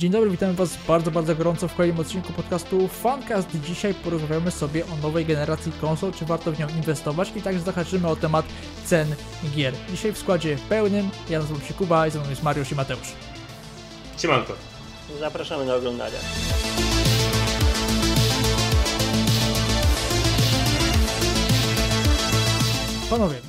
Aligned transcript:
Dzień 0.00 0.10
dobry, 0.10 0.30
witamy 0.30 0.54
Was 0.54 0.78
bardzo, 0.88 1.10
bardzo 1.10 1.36
gorąco 1.36 1.68
w 1.68 1.74
kolejnym 1.74 2.00
odcinku 2.00 2.32
podcastu 2.32 2.88
Funcast. 2.88 3.48
Dzisiaj 3.64 3.94
porozmawiamy 3.94 4.50
sobie 4.50 4.84
o 4.86 4.96
nowej 5.02 5.26
generacji 5.26 5.72
konsol, 5.80 6.12
czy 6.12 6.24
warto 6.24 6.52
w 6.52 6.58
nią 6.58 6.68
inwestować 6.68 7.32
i 7.36 7.42
także 7.42 7.60
zahaczymy 7.60 8.08
o 8.08 8.16
temat 8.16 8.46
cen 8.84 9.14
gier. 9.56 9.74
Dzisiaj 9.90 10.12
w 10.12 10.18
składzie 10.18 10.56
pełnym, 10.68 11.10
ja 11.30 11.38
nazywam 11.38 11.62
się 11.62 11.74
Kuba 11.74 12.06
i 12.06 12.10
ze 12.10 12.18
mną 12.18 12.30
jest 12.30 12.42
Mariusz 12.42 12.72
i 12.72 12.74
Mateusz. 12.74 13.12
Siemanko. 14.18 14.52
Zapraszamy 15.20 15.66
do 15.66 15.76
oglądania. 15.76 16.18
Panowie, 23.10 23.36
e, 23.36 23.40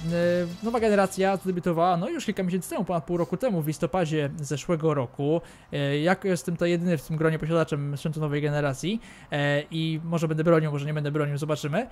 nowa 0.65 0.79
generacja 0.79 1.37
zadebiutowała 1.37 1.97
no 1.97 2.09
już 2.09 2.25
kilka 2.25 2.43
miesięcy 2.43 2.69
temu, 2.69 2.83
ponad 2.85 3.03
pół 3.03 3.17
roku 3.17 3.37
temu, 3.37 3.61
w 3.61 3.67
listopadzie 3.67 4.29
zeszłego 4.39 4.93
roku. 4.93 5.41
E, 5.73 5.99
Jak 5.99 6.23
jestem 6.23 6.57
to 6.57 6.65
jedyny 6.65 6.97
w 6.97 7.07
tym 7.07 7.17
gronie 7.17 7.39
posiadaczem 7.39 7.97
sprzętu 7.97 8.19
nowej 8.19 8.41
generacji 8.41 9.01
e, 9.31 9.63
i 9.71 9.99
może 10.03 10.27
będę 10.27 10.43
bronił, 10.43 10.71
może 10.71 10.85
nie 10.85 10.93
będę 10.93 11.11
bronił, 11.11 11.37
zobaczymy. 11.37 11.87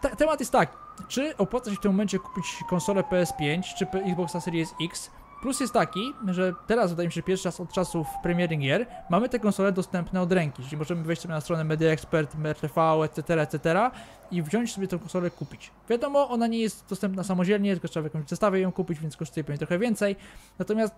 Te- 0.00 0.16
Temat 0.16 0.40
jest 0.40 0.52
tak, 0.52 0.72
czy 1.08 1.36
opłaca 1.36 1.70
się 1.70 1.76
w 1.76 1.80
tym 1.80 1.92
momencie 1.92 2.18
kupić 2.18 2.44
konsolę 2.70 3.02
PS5 3.02 3.62
czy 3.78 3.86
Xboxa 4.10 4.40
Series 4.40 4.74
X? 4.84 5.10
Plus 5.42 5.60
jest 5.60 5.72
taki, 5.72 6.12
że 6.28 6.54
teraz 6.66 6.90
wydaje 6.90 7.08
mi 7.08 7.12
się, 7.12 7.22
pierwszy 7.22 7.44
raz 7.48 7.60
od 7.60 7.72
czasów 7.72 8.06
premiery 8.22 8.56
gier 8.56 8.86
mamy 9.10 9.28
te 9.28 9.38
konsole 9.38 9.72
dostępne 9.72 10.20
od 10.20 10.32
ręki, 10.32 10.62
czyli 10.62 10.76
możemy 10.76 11.02
wejść 11.02 11.22
sobie 11.22 11.34
na 11.34 11.40
stronę 11.40 11.64
Media 11.64 11.90
Expert, 11.90 12.36
RTV, 12.44 12.80
etc., 13.04 13.40
etc. 13.40 13.90
i 14.30 14.42
wziąć 14.42 14.74
sobie 14.74 14.88
tę 14.88 14.98
konsolę 14.98 15.30
kupić. 15.30 15.70
Wiadomo, 15.88 16.28
ona 16.28 16.46
nie 16.46 16.58
jest 16.58 16.88
dostępna 16.88 17.24
samodzielnie, 17.24 17.72
tylko 17.72 17.88
trzeba 17.88 18.02
w 18.02 18.12
jakimś 18.12 18.28
zestawie 18.28 18.60
ją 18.60 18.72
kupić, 18.72 19.00
więc 19.00 19.16
kosztuje 19.16 19.44
pewnie 19.44 19.58
trochę 19.58 19.78
więcej. 19.78 20.16
Natomiast 20.58 20.94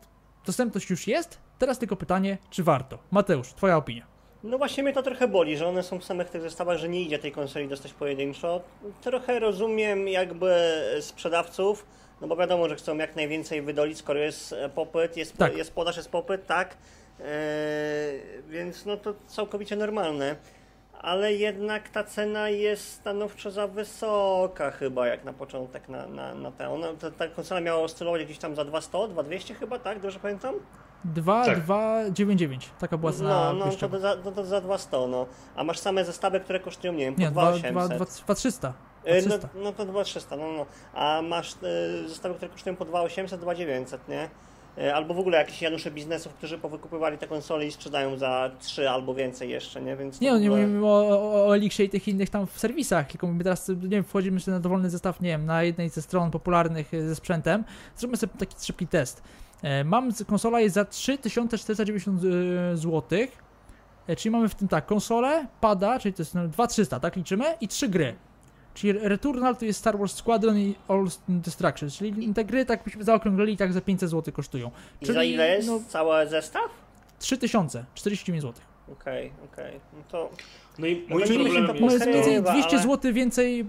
dostępność 0.47 0.91
już 0.91 1.07
jest, 1.07 1.39
teraz 1.59 1.79
tylko 1.79 1.97
pytanie, 1.97 2.39
czy 2.51 2.63
warto? 2.63 2.99
Mateusz, 3.11 3.53
twoja 3.53 3.77
opinia. 3.77 4.07
No 4.45 4.59
właśnie 4.59 4.83
mnie 4.83 4.93
to 4.93 5.03
trochę 5.03 5.29
boli, 5.29 5.57
że 5.57 5.67
one 5.67 5.83
są 5.83 5.99
w 5.99 6.05
samych 6.05 6.31
tych 6.31 6.43
zestawach, 6.43 6.79
że 6.79 6.89
nie 6.89 7.03
idzie 7.03 7.19
tej 7.19 7.33
konsoli 7.33 7.69
dostać 7.69 7.93
pojedynczo. 7.93 8.61
Trochę 9.01 9.39
rozumiem 9.39 10.09
jakby 10.09 10.55
sprzedawców, 11.01 11.87
no 12.21 12.27
bo 12.29 12.37
wiadomo, 12.37 12.69
że 12.69 12.77
chcą 12.77 12.97
jak 12.97 13.17
najwięcej 13.17 13.63
wydolić, 13.63 13.99
skoro 13.99 14.19
jest 14.19 14.53
e, 14.53 14.69
popyt, 14.69 15.17
jest, 15.17 15.37
Tak. 15.37 15.57
jest 15.57 15.75
podaż, 15.75 15.97
jest 15.97 16.11
popyt, 16.11 16.47
tak. 16.47 16.77
Eee, 17.21 17.27
więc 18.49 18.87
no 18.87 18.97
to 18.97 19.15
całkowicie 19.27 19.77
normalne. 19.77 20.37
Ale 21.03 21.35
jednak 21.35 21.89
ta 21.89 22.05
cena 22.05 22.49
jest 22.49 22.93
stanowczo 22.93 23.51
za 23.51 23.67
wysoka 23.67 24.71
chyba, 24.71 25.07
jak 25.07 25.25
na 25.25 25.33
początek 25.33 25.89
na, 25.89 26.07
na, 26.07 26.35
na 26.35 26.51
tę. 26.51 26.69
Ona, 26.71 26.87
ta, 26.95 27.11
ta 27.11 27.29
konsola 27.29 27.61
miała 27.61 27.83
oscylować 27.83 28.25
gdzieś 28.25 28.39
tam 28.39 28.57
za 28.57 28.65
200, 28.65 28.91
2200 29.09 29.55
chyba, 29.55 29.79
tak? 29.79 30.01
Dobrze 30.01 30.19
pamiętam? 30.19 30.55
2, 31.05 31.45
Tak. 31.45 31.61
2, 31.61 32.11
9, 32.11 32.41
9. 32.41 32.71
Taka 32.79 32.99
była 32.99 33.13
cena 33.13 33.53
No, 33.53 33.67
no 33.67 33.89
to, 33.89 33.99
za, 34.01 34.17
no 34.25 34.33
to 34.33 34.45
za 34.45 34.61
200, 34.61 35.07
no. 35.09 35.27
A 35.57 35.65
masz 35.65 35.79
same 35.79 36.05
zestawy, 36.05 36.41
które 36.41 36.61
kosztują, 36.61 36.93
nie 36.93 37.05
wiem, 37.05 37.15
po 37.15 37.21
Nie, 37.21 37.31
2, 37.31 37.53
2, 37.53 37.59
2, 37.71 37.89
2800. 37.89 38.25
2, 38.25 38.35
300. 38.35 38.69
E, 38.69 38.90
No, 39.07 39.21
300. 39.21 39.49
no 39.55 39.73
to 39.73 39.85
2300, 39.87 40.37
no, 40.37 40.53
no. 40.53 40.67
A 40.95 41.23
masz 41.23 41.53
e, 41.53 42.09
zestawy, 42.09 42.35
które 42.35 42.49
kosztują 42.51 42.77
po 42.77 42.85
2800, 42.85 43.41
2900, 43.41 44.09
nie? 44.09 44.29
E, 44.79 44.95
Albo 44.95 45.15
w 45.15 45.19
ogóle 45.19 45.39
jakieś 45.39 45.63
Janusze 45.63 45.91
biznesów, 45.91 46.35
którzy 46.35 46.59
powykupywali 46.59 47.19
te 47.19 47.27
konsole 47.27 47.67
i 47.67 47.73
sprzedają 47.73 48.19
za 48.19 48.51
3 48.61 48.91
albo 48.91 49.15
więcej 49.15 49.51
jeszcze, 49.51 49.83
nie? 49.83 49.97
Więc 49.97 50.21
Nie, 50.21 50.33
no 50.33 50.39
nie 50.39 50.47
ogóle- 50.51 50.67
mówimy 50.67 50.87
o, 50.87 51.09
o, 51.09 51.47
o 51.47 51.57
Elixie 51.57 51.85
i 51.85 51.89
tych 51.89 52.09
innych 52.09 52.31
tam 52.31 52.47
w 52.47 52.59
serwisach, 52.61 53.07
tylko 53.11 53.27
my 53.27 53.45
teraz, 53.45 53.69
nie 53.69 53.75
wiem, 53.89 54.05
wchodzimy 54.05 54.41
sobie 54.41 54.55
na 54.55 54.61
dowolny 54.61 54.91
zestaw, 54.91 55.21
nie 55.21 55.29
wiem, 55.29 55.47
na 55.47 55.63
jednej 55.63 55.89
ze 55.89 56.03
stron 56.03 56.31
popularnych 56.31 56.95
e, 56.95 57.09
ze 57.09 57.15
sprzętem, 57.17 57.65
zróbmy 57.97 58.17
sobie 58.17 58.33
taki 58.39 58.55
szybki 58.67 58.87
test. 58.87 59.23
E, 59.63 59.85
mam, 59.85 60.11
konsola 60.29 60.61
jest 60.61 60.75
za 60.75 60.85
3490 60.85 62.21
zł, 62.75 63.19
e, 64.07 64.17
czyli 64.17 64.31
mamy 64.31 64.49
w 64.49 64.55
tym 64.55 64.69
tak, 64.69 64.87
konsolę, 64.87 65.47
pada, 65.61 65.99
czyli 65.99 66.13
to 66.15 66.23
jest 66.23 66.35
no, 66.35 66.49
2300, 66.49 67.01
tak 67.01 67.17
liczymy, 67.17 67.45
i 67.61 67.69
trzy 67.69 67.89
gry. 67.89 68.15
Czyli 68.75 68.93
Returnal 68.93 69.57
to 69.57 69.65
jest 69.65 69.79
Star 69.79 69.99
Wars 69.99 70.15
Squadron 70.15 70.59
i 70.59 70.75
All 70.89 71.07
Destruction, 71.29 71.91
czyli 71.91 72.35
te 72.35 72.45
gry, 72.45 72.65
tak 72.65 72.85
byśmy 72.85 73.05
zaokrąglili, 73.05 73.57
tak 73.57 73.73
za 73.73 73.81
500 73.81 74.11
zł 74.11 74.35
kosztują. 74.35 74.71
I 75.01 75.07
czyli, 75.07 75.15
za 75.15 75.25
ile 75.25 75.57
jest 75.57 75.69
no- 75.69 75.81
cały 75.89 76.27
zestaw? 76.27 76.71
3000, 77.19 77.85
49 77.95 78.43
zł. 78.43 78.63
Okej, 78.93 79.33
okej. 79.53 79.81
No 79.97 80.03
to 80.09 80.31
No 80.79 80.87
i 80.87 81.07
No 81.09 81.15
moim 81.15 81.29
to 81.29 81.35
nie 81.35 81.45
problemem 81.45 81.67
to 81.67 81.87
No 81.87 81.93
jest 81.93 82.07
więcej 82.07 82.35
Chyba, 82.35 82.53
200 82.53 82.71
ale- 82.71 82.83
zł 82.83 83.13
więcej 83.13 83.67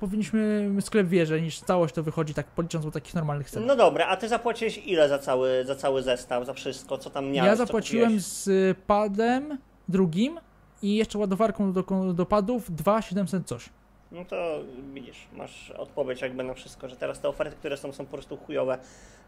powinniśmy 0.00 0.70
sklep 0.80 1.06
wierzę 1.08 1.40
niż 1.40 1.60
całość 1.60 1.94
to 1.94 2.02
wychodzi 2.02 2.34
tak 2.34 2.46
policząc 2.46 2.84
po 2.84 2.90
takich 2.90 3.14
normalnych 3.14 3.50
cenach. 3.50 3.68
No 3.68 3.76
dobra, 3.76 4.06
a 4.06 4.16
ty 4.16 4.28
zapłaciłeś 4.28 4.78
ile 4.86 5.08
za 5.08 5.18
cały, 5.18 5.64
za 5.66 5.74
cały 5.76 6.02
zestaw, 6.02 6.46
za 6.46 6.54
wszystko, 6.54 6.98
co 6.98 7.10
tam 7.10 7.30
miałeś? 7.30 7.48
ja 7.48 7.56
zapłaciłem 7.56 8.20
z 8.20 8.48
padem 8.86 9.58
drugim 9.88 10.40
i 10.82 10.96
jeszcze 10.96 11.18
ładowarką 11.18 11.72
do, 11.72 11.82
do 12.14 12.26
padów 12.26 12.74
2700 12.74 13.46
coś. 13.46 13.68
No 14.12 14.24
to 14.24 14.58
widzisz, 14.94 15.28
masz 15.32 15.70
odpowiedź 15.70 16.20
jakby 16.20 16.44
na 16.44 16.54
wszystko, 16.54 16.88
że 16.88 16.96
teraz 16.96 17.20
te 17.20 17.28
oferty, 17.28 17.56
które 17.56 17.76
są, 17.76 17.92
są 17.92 18.06
po 18.06 18.12
prostu 18.12 18.36
chujowe 18.36 18.78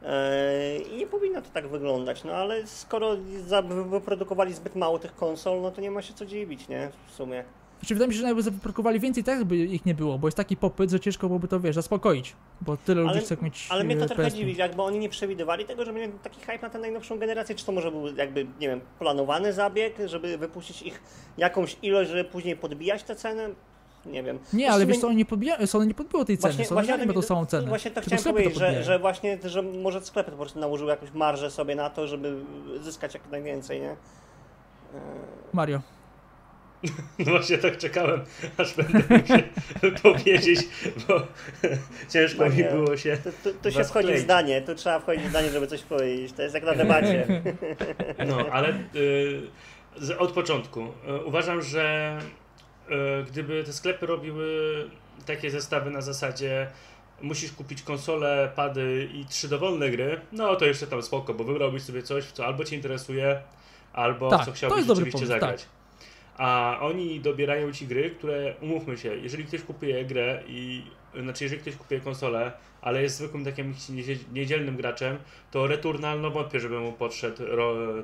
Eee, 0.07 0.93
i 0.93 0.97
nie 0.97 1.07
powinno 1.07 1.43
to 1.43 1.51
tak 1.51 1.69
wyglądać, 1.69 2.25
no 2.25 2.33
ale 2.33 2.67
skoro 2.67 3.17
wyprodukowali 3.91 4.55
zbyt 4.55 4.77
mało 4.77 4.99
tych 4.99 5.15
konsol, 5.15 5.61
no 5.61 5.71
to 5.71 5.81
nie 5.81 5.91
ma 5.91 6.03
się 6.03 6.15
co 6.15 6.27
dziwić, 6.27 6.69
nie, 6.69 6.91
w 7.07 7.15
sumie. 7.15 7.45
Znaczy 7.81 7.95
wydaje 7.95 8.09
mi 8.09 8.15
się, 8.15 8.21
że 8.21 8.27
jakby 8.27 8.43
zaprodukowali 8.43 9.01
więcej, 9.01 9.25
tak 9.25 9.45
by 9.45 9.57
ich 9.57 9.87
nie 9.87 9.95
było, 9.95 10.19
bo 10.19 10.27
jest 10.27 10.37
taki 10.37 10.57
popyt, 10.57 10.91
że 10.91 11.01
ciężko 11.01 11.27
byłoby 11.27 11.49
to, 11.49 11.61
wiesz, 11.61 11.75
zaspokoić, 11.75 12.37
bo 12.61 12.77
tyle 12.77 13.03
Ale- 13.03 13.13
ludzi 13.13 13.25
chce 13.25 13.37
mieć 13.43 13.67
Ale 13.71 13.85
mnie 13.85 13.97
to 13.97 14.05
y, 14.05 14.09
trochę 14.09 14.23
PS5. 14.23 14.33
dziwi, 14.35 14.57
jakby 14.57 14.83
oni 14.83 14.99
nie 14.99 15.09
przewidywali 15.09 15.65
tego, 15.65 15.85
że 15.85 15.93
będzie 15.93 16.19
taki 16.23 16.41
hype 16.41 16.59
na 16.63 16.71
tę 16.71 16.79
najnowszą 16.79 17.19
generację, 17.19 17.55
czy 17.55 17.67
to 17.67 17.73
może 17.73 17.91
był 17.91 18.17
jakby, 18.17 18.45
nie 18.61 18.69
wiem, 18.69 18.81
planowany 18.99 19.53
zabieg, 19.53 19.95
żeby 20.07 20.39
wypuścić 20.39 20.83
ich 20.83 21.03
jakąś 21.37 21.77
ilość, 21.83 22.11
żeby 22.11 22.25
później 22.25 22.57
podbijać 22.57 23.03
te 23.03 23.17
ceny? 23.17 23.55
Nie 24.07 24.23
wiem. 24.23 24.39
Nie, 24.53 24.71
ale 24.71 24.87
wiesz 24.87 24.99
co, 24.99 25.07
oni 25.07 25.17
nie, 25.17 25.25
podbija, 25.25 25.67
Sony 25.67 25.87
nie 25.87 25.95
podbiło 25.95 26.25
tej 26.25 26.39
ceny, 26.39 26.65
Sony 26.65 26.87
właśnie, 26.87 27.07
ma 27.07 27.13
tą 27.13 27.23
samą 27.23 27.47
cenę. 27.47 27.69
właśnie 27.69 27.91
to 27.91 28.01
Tylko 28.01 28.17
chciałem 28.17 28.37
powiedzieć, 28.37 28.59
że, 28.59 28.85
że 28.85 28.99
właśnie, 28.99 29.39
że 29.45 29.63
może 29.63 30.01
sklepy 30.01 30.31
po 30.31 30.37
prostu 30.37 30.61
nałożyły 30.61 30.91
jakąś 30.91 31.13
marżę 31.13 31.51
sobie 31.51 31.75
na 31.75 31.91
to, 31.91 32.07
żeby 32.07 32.35
zyskać 32.81 33.15
jak 33.15 33.31
najwięcej, 33.31 33.81
nie? 33.81 33.91
Eee, 33.91 33.97
Mario. 35.53 35.81
No 37.19 37.25
właśnie 37.37 37.59
tak 37.59 37.79
czekałem, 37.79 38.25
aż 38.57 38.75
będę 38.75 38.99
mógł 39.11 39.27
się 39.27 39.43
powiedzieć, 40.03 40.61
bo 41.09 41.21
ciężko 42.09 42.51
mi 42.51 42.57
Nie. 42.57 42.65
było 42.65 42.97
się... 42.97 43.17
Tu, 43.17 43.31
tu, 43.53 43.59
tu 43.63 43.71
się 43.71 43.85
wchodzi 43.85 44.15
w 44.15 44.19
zdanie, 44.19 44.63
tu 44.63 44.75
trzeba 44.75 45.01
wchodzić 45.01 45.25
w 45.25 45.31
zdanie, 45.31 45.51
żeby 45.51 45.67
coś 45.67 45.83
powiedzieć. 45.83 46.33
To 46.33 46.43
jest 46.43 46.55
jak 46.55 46.65
na 46.65 46.75
debacie. 46.75 47.27
No, 48.27 48.37
ale 48.53 48.69
y, 50.09 50.19
od 50.19 50.33
początku. 50.33 50.81
Y, 50.81 51.25
uważam, 51.25 51.63
że 51.63 52.19
gdyby 53.29 53.65
te 53.65 53.73
sklepy 53.73 54.07
robiły 54.07 54.91
takie 55.27 55.51
zestawy 55.51 55.91
na 55.91 56.01
zasadzie 56.01 56.67
musisz 57.23 57.53
kupić 57.53 57.83
konsolę, 57.83 58.53
pady 58.57 59.09
i 59.15 59.25
trzy 59.27 59.49
dowolne 59.49 59.91
gry, 59.91 60.21
no 60.33 60.57
to 60.57 60.65
jeszcze 60.65 60.87
tam 60.87 61.03
spoko, 61.03 61.35
bo 61.35 61.45
wybrałbyś 61.45 61.83
sobie 61.83 62.03
coś, 62.03 62.25
co 62.25 62.47
albo 62.47 62.65
cię 62.65 62.77
interesuje, 62.77 63.41
albo 63.93 64.31
Tak, 64.31 64.45
co 64.45 64.53
chciałbyś 64.53 64.85
rzeczywiście 64.87 65.13
pomysł, 65.13 65.33
zagrać. 65.33 65.67
A 66.37 66.79
oni 66.81 67.21
dobierają 67.21 67.73
ci 67.73 67.87
gry, 67.87 68.11
które, 68.11 68.55
umówmy 68.61 68.99
się, 68.99 69.17
jeżeli 69.17 69.45
ktoś 69.45 69.63
kupuje 69.63 70.05
grę 70.05 70.43
i, 70.47 70.83
znaczy 71.23 71.45
jeżeli 71.45 71.63
ktoś 71.63 71.77
kupuje 71.77 72.01
konsolę, 72.01 72.53
ale 72.81 73.03
jest 73.03 73.17
zwykłym 73.17 73.45
takim 73.45 73.75
niedzielnym 74.33 74.77
graczem, 74.77 75.19
to 75.51 75.67
Returnal 75.67 76.21
no 76.21 76.31
wątpię, 76.31 76.61
żeby 76.61 76.81
mu 76.81 76.93
podszedł 76.93 77.43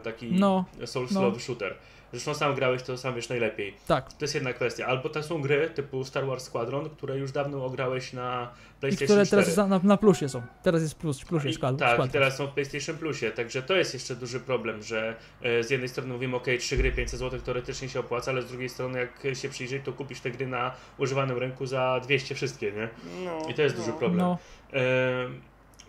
taki 0.02 0.26
No, 0.32 0.64
soulslowy 0.84 1.36
no. 1.36 1.40
shooter. 1.40 1.74
Zresztą 2.12 2.34
sam 2.34 2.54
grałeś, 2.54 2.82
to 2.82 2.98
sam 2.98 3.14
wiesz 3.14 3.28
najlepiej. 3.28 3.74
Tak. 3.86 4.12
To 4.12 4.24
jest 4.24 4.34
jedna 4.34 4.52
kwestia. 4.52 4.86
Albo 4.86 5.08
to 5.08 5.22
są 5.22 5.42
gry 5.42 5.70
typu 5.70 6.04
Star 6.04 6.26
Wars 6.26 6.44
Squadron, 6.44 6.90
które 6.90 7.18
już 7.18 7.32
dawno 7.32 7.64
ograłeś 7.64 8.12
na 8.12 8.50
I 8.76 8.80
PlayStation 8.80 9.06
które 9.06 9.26
4. 9.26 9.42
teraz 9.46 9.68
na, 9.70 9.78
na 9.78 9.96
plusie 9.96 10.28
są. 10.28 10.42
Teraz 10.62 10.82
jest 10.82 10.94
plus, 10.94 11.24
plus 11.24 11.44
I, 11.44 11.46
jest 11.46 11.58
skład. 11.58 11.78
tak, 11.78 12.06
i 12.06 12.08
teraz 12.08 12.36
są 12.36 12.46
w 12.46 12.50
PlayStation 12.50 12.96
Plusie, 12.96 13.30
także 13.30 13.62
to 13.62 13.76
jest 13.76 13.94
jeszcze 13.94 14.16
duży 14.16 14.40
problem, 14.40 14.82
że 14.82 15.16
e, 15.42 15.62
z 15.62 15.70
jednej 15.70 15.88
strony 15.88 16.12
mówimy, 16.12 16.36
ok, 16.36 16.46
trzy 16.58 16.76
gry 16.76 16.92
500 16.92 17.20
zł 17.20 17.40
teoretycznie 17.40 17.88
się 17.88 18.00
opłaca, 18.00 18.30
ale 18.30 18.42
z 18.42 18.46
drugiej 18.46 18.68
strony 18.68 18.98
jak 18.98 19.36
się 19.36 19.48
przyjrzeć, 19.48 19.84
to 19.84 19.92
kupisz 19.92 20.20
te 20.20 20.30
gry 20.30 20.46
na 20.46 20.74
używanym 20.98 21.38
rynku 21.38 21.66
za 21.66 22.00
200 22.02 22.34
wszystkie, 22.34 22.72
nie? 22.72 22.88
No, 23.24 23.48
I 23.48 23.54
to 23.54 23.62
jest 23.62 23.76
no. 23.76 23.84
duży 23.84 23.96
problem. 23.98 24.20
No, 24.20 24.38
E, 24.72 25.28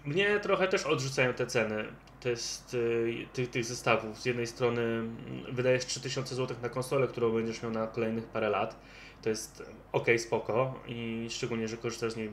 Mnie 0.05 0.39
trochę 0.39 0.67
też 0.67 0.85
odrzucają 0.85 1.33
te 1.33 1.47
ceny 1.47 1.85
test, 2.19 2.73
y, 2.73 3.27
tych, 3.33 3.49
tych 3.49 3.65
zestawów. 3.65 4.21
Z 4.21 4.25
jednej 4.25 4.47
strony 4.47 4.81
mm, 4.81 5.15
wydajesz 5.51 5.85
3000 5.85 6.35
zł 6.35 6.57
na 6.61 6.69
konsolę, 6.69 7.07
którą 7.07 7.31
będziesz 7.31 7.63
miał 7.63 7.71
na 7.71 7.87
kolejnych 7.87 8.25
parę 8.25 8.49
lat. 8.49 8.79
To 9.21 9.29
jest 9.29 9.63
ok, 9.91 10.07
spoko 10.17 10.79
i 10.87 11.27
szczególnie, 11.29 11.67
że 11.67 11.77
korzystasz 11.77 12.11
z 12.11 12.15
niej 12.15 12.27
e, 12.27 12.31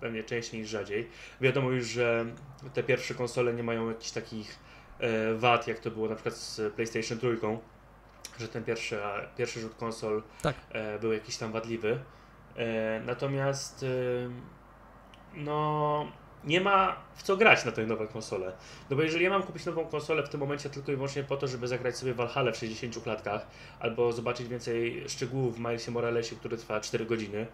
pewnie 0.00 0.24
częściej 0.24 0.60
niż 0.60 0.68
rzadziej. 0.68 1.08
Wiadomo 1.40 1.70
już, 1.70 1.86
że 1.86 2.26
te 2.74 2.82
pierwsze 2.82 3.14
konsole 3.14 3.54
nie 3.54 3.62
mają 3.62 3.88
jakichś 3.88 4.10
takich 4.10 4.58
wad, 5.36 5.66
jak 5.68 5.78
to 5.78 5.90
było 5.90 6.08
na 6.08 6.14
przykład 6.14 6.34
z 6.34 6.74
PlayStation 6.74 7.18
3, 7.18 7.38
że 8.38 8.48
ten 8.48 8.64
pierwszy, 8.64 8.98
pierwszy 9.36 9.60
rzut 9.60 9.74
konsol 9.74 10.22
Tak. 10.42 10.56
e, 10.72 10.98
był 10.98 11.12
jakiś 11.12 11.36
tam 11.36 11.52
wadliwy. 11.52 12.00
E, 12.56 13.00
natomiast 13.06 13.84
no 15.34 16.06
nie 16.44 16.60
ma 16.60 16.96
w 17.14 17.22
co 17.22 17.36
grać 17.36 17.64
na 17.64 17.72
tej 17.72 17.86
nowej 17.86 18.08
konsole. 18.08 18.52
No 18.90 18.96
bo 18.96 19.02
jeżeli 19.02 19.24
ja 19.24 19.30
mam 19.30 19.42
kupić 19.42 19.66
nową 19.66 19.86
konsolę 19.86 20.22
w 20.22 20.28
tym 20.28 20.40
momencie 20.40 20.70
tylko 20.70 20.92
i 20.92 20.94
wyłącznie 20.94 21.22
po 21.22 21.36
to, 21.36 21.48
żeby 21.48 21.68
zagrać 21.68 21.96
sobie 21.96 22.14
Valhalla 22.14 22.52
w 22.52 22.56
60 22.56 23.02
klatkach, 23.02 23.46
albo 23.80 24.12
zobaczyć 24.12 24.48
więcej 24.48 25.04
szczegółów 25.08 25.56
w 25.56 25.58
Milesie 25.58 25.90
Moralesie, 25.90 26.36
który 26.36 26.56
trwa 26.56 26.80
4 26.80 27.06
godziny, 27.06 27.46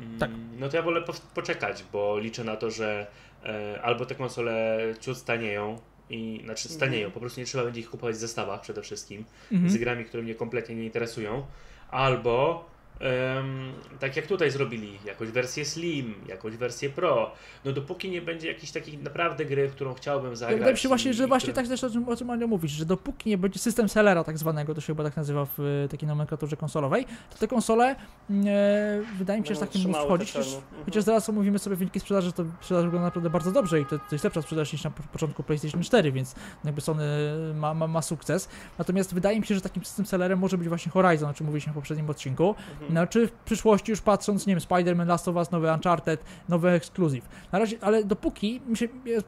mm, 0.00 0.18
tak. 0.18 0.30
no 0.58 0.68
to 0.68 0.76
ja 0.76 0.82
wolę 0.82 1.02
po 1.02 1.12
poczekać, 1.34 1.84
bo 1.92 2.18
liczę 2.18 2.44
na 2.44 2.56
to, 2.56 2.70
że 2.70 3.06
e, 3.44 3.82
albo 3.82 4.06
te 4.06 4.14
konsole 4.14 4.78
ciut 5.00 5.16
stanieją, 5.16 5.78
i 6.10 6.40
znaczy 6.44 6.68
stanieją, 6.68 7.06
mhm. 7.06 7.12
po 7.12 7.20
prostu 7.20 7.40
nie 7.40 7.46
trzeba 7.46 7.64
będzie 7.64 7.80
ich 7.80 7.90
kupować 7.90 8.16
w 8.16 8.18
zestawach 8.18 8.60
przede 8.60 8.82
wszystkim, 8.82 9.24
mhm. 9.52 9.70
z 9.70 9.76
grami, 9.76 10.04
które 10.04 10.22
mnie 10.22 10.34
kompletnie 10.34 10.74
nie 10.74 10.84
interesują, 10.84 11.46
albo 11.90 12.64
Um, 13.00 13.72
tak 14.00 14.16
jak 14.16 14.26
tutaj 14.26 14.50
zrobili, 14.50 14.98
jakąś 15.04 15.28
wersję 15.28 15.64
Slim, 15.64 16.14
jakąś 16.28 16.56
wersję 16.56 16.90
Pro. 16.90 17.32
No 17.64 17.72
dopóki 17.72 18.10
nie 18.10 18.22
będzie 18.22 18.48
jakiejś 18.48 18.70
takiej 18.70 18.98
naprawdę 18.98 19.44
gry, 19.44 19.68
w 19.68 19.72
którą 19.72 19.94
chciałbym 19.94 20.36
zagrać. 20.36 20.58
Wydaje 20.58 20.74
mi 20.74 20.78
się 20.78 20.88
właśnie, 20.88 21.14
że 21.14 21.26
właśnie 21.26 21.52
tak 21.52 21.68
też 21.68 21.84
o 21.84 21.90
czym, 21.90 22.08
o 22.08 22.16
czym 22.16 22.30
Anio 22.30 22.46
mówisz, 22.46 22.72
że 22.72 22.84
dopóki 22.84 23.30
nie 23.30 23.38
będzie 23.38 23.58
system 23.58 23.88
sellera 23.88 24.24
tak 24.24 24.38
zwanego, 24.38 24.74
to 24.74 24.80
się 24.80 24.86
chyba 24.86 25.04
tak 25.04 25.16
nazywa 25.16 25.44
w 25.44 25.60
e, 25.84 25.88
takiej 25.88 26.08
nomenklaturze 26.08 26.56
konsolowej, 26.56 27.06
to 27.30 27.38
te 27.38 27.48
konsole 27.48 27.96
mm, 28.30 28.46
e, 28.48 29.16
wydaje 29.18 29.40
mi 29.40 29.46
się, 29.46 29.54
że 29.54 29.60
tak 29.60 29.74
nie 29.74 29.88
mogą 29.88 30.04
wchodzić. 30.04 30.32
Chociaż, 30.32 30.54
mhm. 30.54 30.84
chociaż 30.84 31.04
zaraz 31.04 31.28
omówimy 31.28 31.58
sobie 31.58 31.76
wyniki 31.76 32.00
sprzedaży, 32.00 32.32
to 32.32 32.44
sprzedaż 32.60 32.84
wygląda 32.84 33.06
naprawdę 33.06 33.30
bardzo 33.30 33.52
dobrze 33.52 33.80
i 33.80 33.86
to, 33.86 33.98
to 33.98 34.04
jest 34.12 34.24
lepsza 34.24 34.42
sprzedaż 34.42 34.72
niż 34.72 34.84
na 34.84 34.90
początku 34.90 35.42
PlayStation 35.42 35.82
4, 35.82 36.12
więc 36.12 36.34
jakby 36.64 36.80
Sony 36.80 37.04
ma, 37.54 37.74
ma, 37.74 37.86
ma 37.86 38.02
sukces. 38.02 38.48
Natomiast 38.78 39.14
wydaje 39.14 39.40
mi 39.40 39.46
się, 39.46 39.54
że 39.54 39.60
takim 39.60 39.84
system 39.84 40.06
sellerem 40.06 40.38
może 40.38 40.58
być 40.58 40.68
właśnie 40.68 40.92
Horizon, 40.92 41.30
o 41.30 41.34
czym 41.34 41.46
mówiliśmy 41.46 41.72
w 41.72 41.74
poprzednim 41.74 42.10
odcinku. 42.10 42.54
Mhm. 42.72 42.83
No, 42.90 43.06
czy 43.06 43.26
w 43.26 43.32
przyszłości 43.32 43.90
już 43.90 44.00
patrząc, 44.00 44.46
nie 44.46 44.54
wiem, 44.54 44.60
Spider-Man, 44.60 45.06
Last 45.06 45.28
of 45.28 45.36
Us, 45.36 45.50
nowy 45.50 45.72
Uncharted, 45.72 46.24
nowy 46.48 46.70
Exclusive. 46.70 47.28
Na 47.52 47.58
razie, 47.58 47.76
ale 47.80 48.04
dopóki, 48.04 48.60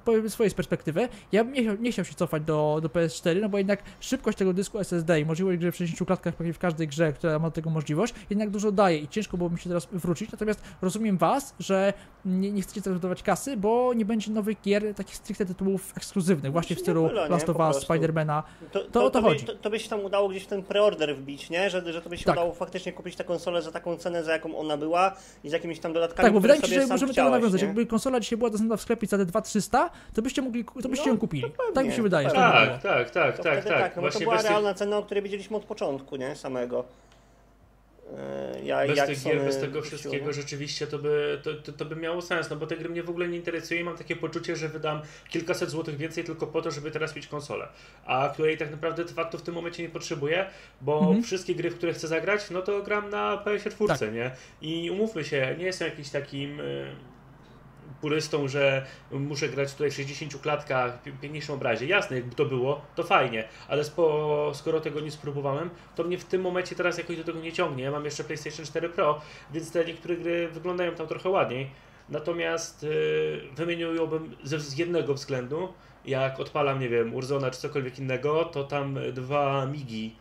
powiem 0.05 0.31
swojej 0.31 0.53
perspektywy, 0.53 1.09
ja 1.33 1.45
bym 1.45 1.53
nie 1.53 1.63
chciał, 1.63 1.77
nie 1.77 1.93
chciał 1.93 2.05
się 2.05 2.15
cofać 2.15 2.43
do, 2.43 2.79
do 2.83 2.89
PS4, 2.89 3.41
no 3.41 3.49
bo 3.49 3.59
jednak 3.59 3.83
szybkość 4.01 4.39
tego 4.39 4.53
dysku 4.53 4.79
SSD 4.79 5.21
i 5.21 5.25
możliwość 5.25 5.59
gry 5.59 5.73
w 5.73 5.77
60 5.77 6.07
klatkach 6.07 6.35
w 6.55 6.59
każdej 6.59 6.89
grze, 6.89 7.13
która 7.13 7.39
ma 7.39 7.51
tego 7.51 7.71
możliwość, 7.71 8.15
jednak 8.31 8.51
dużo 8.51 8.73
daje 8.73 8.99
i 8.99 9.09
ciężko 9.09 9.37
byłoby 9.37 9.55
mi 9.55 9.61
się 9.61 9.71
teraz 9.71 9.89
wrócić, 9.93 10.33
natomiast 10.33 10.63
rozumiem 10.83 11.19
Was, 11.19 11.55
że 11.59 11.93
nie, 12.25 12.53
nie 12.53 12.63
chcecie 12.63 12.83
teraz 12.83 13.23
kasy, 13.23 13.57
bo 13.57 13.95
nie 13.95 14.05
będzie 14.05 14.31
nowych 14.31 14.61
gier, 14.63 14.95
takich 14.95 15.17
stricte 15.17 15.47
tytułów 15.47 15.93
ekskluzywnych, 15.97 16.53
właśnie 16.53 16.77
w 16.77 16.81
stylu 16.81 17.11
Last 17.29 17.49
of 17.49 17.57
Us, 17.57 17.77
Spidermana. 17.77 18.43
To, 18.73 18.81
to, 18.81 19.11
to, 19.11 19.11
to. 19.11 19.23
By, 19.23 19.37
to, 19.37 19.55
to 19.55 19.71
by 19.71 19.79
się 19.79 19.89
tam 19.89 20.05
udało 20.05 20.29
gdzieś 20.29 20.43
w 20.43 20.47
ten 20.47 20.63
preorder 20.63 21.17
wbić, 21.17 21.51
nie? 21.51 21.71
Że, 21.71 21.93
że 21.93 22.03
to 22.03 22.11
by 22.11 22.19
się 22.19 22.25
tak. 22.25 22.35
udało 22.35 22.55
faktycznie 22.55 22.93
kupić 22.93 23.17
tę 23.17 23.25
konsolę 23.47 23.63
za 23.63 23.73
taką 23.73 23.97
cenę, 23.97 24.25
za 24.25 24.33
jaką 24.33 24.59
ona 24.59 24.77
była 24.77 25.13
i 25.45 25.49
z 25.49 25.53
jakimiś 25.53 25.81
tam 25.81 25.93
dodatkami. 25.93 26.27
Tak, 26.27 26.33
bo 26.33 26.41
wydaje 26.41 26.61
mi 26.61 26.69
się, 26.69 26.81
że 26.81 26.87
możemy 26.87 27.15
tego 27.15 27.31
nawiązać. 27.31 27.61
Nie? 27.61 27.67
Jakby 27.67 27.87
konsola 27.87 28.21
dzisiaj 28.21 28.39
była 28.39 28.51
dostępna 28.51 28.77
w 28.77 28.83
sklepie 28.83 29.07
za 29.07 29.19
te 29.19 29.25
2300, 29.25 29.91
to 30.15 30.23
byście 30.23 30.43
mogli, 30.43 30.65
to 30.83 30.89
byście 30.89 31.07
no, 31.07 31.13
ją 31.13 31.19
kupili. 31.19 31.43
Pewnie, 31.43 31.73
tak 31.75 31.87
mi 31.87 31.93
się 31.93 32.03
wydaje. 32.03 32.31
Tak, 32.31 32.83
tak, 32.83 33.11
tak, 33.11 33.39
tak, 33.39 33.65
tak, 33.65 33.65
tak. 33.65 33.97
No 33.97 34.11
to 34.11 34.19
była 34.19 34.43
realna 34.43 34.75
cena, 34.75 34.99
o 34.99 35.03
której 35.03 35.23
wiedzieliśmy 35.23 35.57
od 35.57 35.65
początku, 35.65 36.17
nie? 36.17 36.37
Samego. 36.37 36.85
E, 38.15 38.61
ja, 38.65 38.87
bez 38.87 39.07
tych 39.07 39.25
gier, 39.25 39.45
bez 39.45 39.61
tego 39.61 39.83
wszystkiego 39.83 40.33
rzeczywiście 40.33 40.87
to 40.87 40.99
by, 40.99 41.41
to, 41.43 41.55
to, 41.55 41.73
to, 41.73 41.85
by 41.85 41.97
miało 41.97 42.23
sens, 42.23 42.51
no 42.51 42.57
bo 42.57 42.67
te 42.67 42.77
gry 42.77 42.89
mnie 42.89 43.03
w 43.03 43.11
ogóle 43.11 43.29
nie 43.29 43.37
interesuje 43.37 43.81
i 43.81 43.85
mam 43.85 43.97
takie 43.97 44.17
poczucie, 44.17 44.57
że 44.57 44.69
wydam 44.69 45.01
kilkaset 45.31 45.71
złotych 45.71 45.97
więcej 45.97 46.25
tylko 46.25 46.47
po 46.47 46.63
to, 46.63 46.71
żeby 46.71 46.91
teraz 46.91 47.17
mieć 47.17 47.27
konsolę, 47.27 47.69
a 48.05 48.31
której 48.33 48.57
tak 48.57 48.71
naprawdę 48.71 49.05
de 49.05 49.13
facto 49.13 49.39
w 49.39 49.43
tym 49.43 49.55
momencie 49.55 49.83
nie 49.83 49.89
potrzebuję, 49.89 50.47
bo 50.81 50.99
mhm. 50.99 51.23
wszystkie 51.23 51.55
gry, 51.55 51.71
w 51.71 51.77
które 51.77 51.93
chcę 51.93 52.09
zagrać, 52.09 52.51
no 52.51 52.63
to 52.63 52.83
gram 52.83 53.11
na 53.11 53.43
PS4, 53.45 53.99
tak. 53.99 54.15
nie? 54.15 54.31
I 54.63 54.91
umówmy 54.91 55.25
się, 55.25 55.55
nie 55.59 55.65
jestem 55.65 55.89
jakiś 55.89 56.11
takim 56.11 56.61
y, 56.61 56.87
purystą, 58.01 58.49
że 58.49 58.87
muszę 59.11 59.49
grać 59.49 59.73
tutaj 59.73 59.91
w 59.91 59.95
60 59.95 60.41
klatkach, 60.41 61.03
piękniejszym 61.03 61.55
obrazie. 61.55 61.87
Jasne, 61.87 62.17
jakby 62.17 62.35
to 62.35 62.45
było, 62.45 62.81
to 62.95 63.05
fajnie, 63.05 63.49
ale 63.69 63.85
spo, 63.85 64.51
skoro 64.55 64.81
tego 64.81 65.01
nie 65.01 65.11
spróbowałem, 65.11 65.71
to 65.95 66.05
mnie 66.05 66.19
w 66.19 66.25
tym 66.25 66.43
momencie 66.43 66.77
teraz 66.77 66.99
jakoś 66.99 67.17
do 67.17 67.25
tego 67.25 67.41
nie 67.41 67.53
ciągnie. 67.53 67.85
Ja 67.85 67.91
mam 67.91 68.05
jeszcze 68.05 68.25
PlayStation 68.25 68.67
4 68.67 68.89
Pro, 68.89 69.21
więc 69.53 69.73
te 69.73 69.85
niektóre 69.85 70.17
gry 70.17 70.49
wyglądają 70.49 70.95
tam 70.95 71.07
trochę 71.07 71.29
ładniej. 71.29 71.71
Natomiast 72.09 72.83
yy, 72.83 73.41
wymieniłbym 73.57 74.37
z 74.45 74.79
jednego 74.79 75.15
względu, 75.15 75.73
jak 76.05 76.41
odpalam, 76.41 76.81
nie 76.81 76.89
wiem, 76.89 77.15
Urzona 77.15 77.51
czy 77.51 77.61
cokolwiek 77.61 77.99
innego, 77.99 78.45
to 78.45 78.65
tam 78.65 78.99
dwa 79.13 79.67
migi 79.67 80.17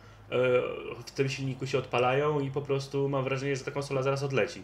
w 1.06 1.10
tym 1.14 1.28
silniku 1.28 1.66
się 1.66 1.78
odpalają 1.78 2.40
i 2.40 2.50
po 2.50 2.62
prostu 2.62 3.08
mam 3.08 3.24
wrażenie, 3.24 3.56
że 3.56 3.64
ta 3.64 3.70
konsola 3.70 4.02
zaraz 4.02 4.22
odleci. 4.22 4.62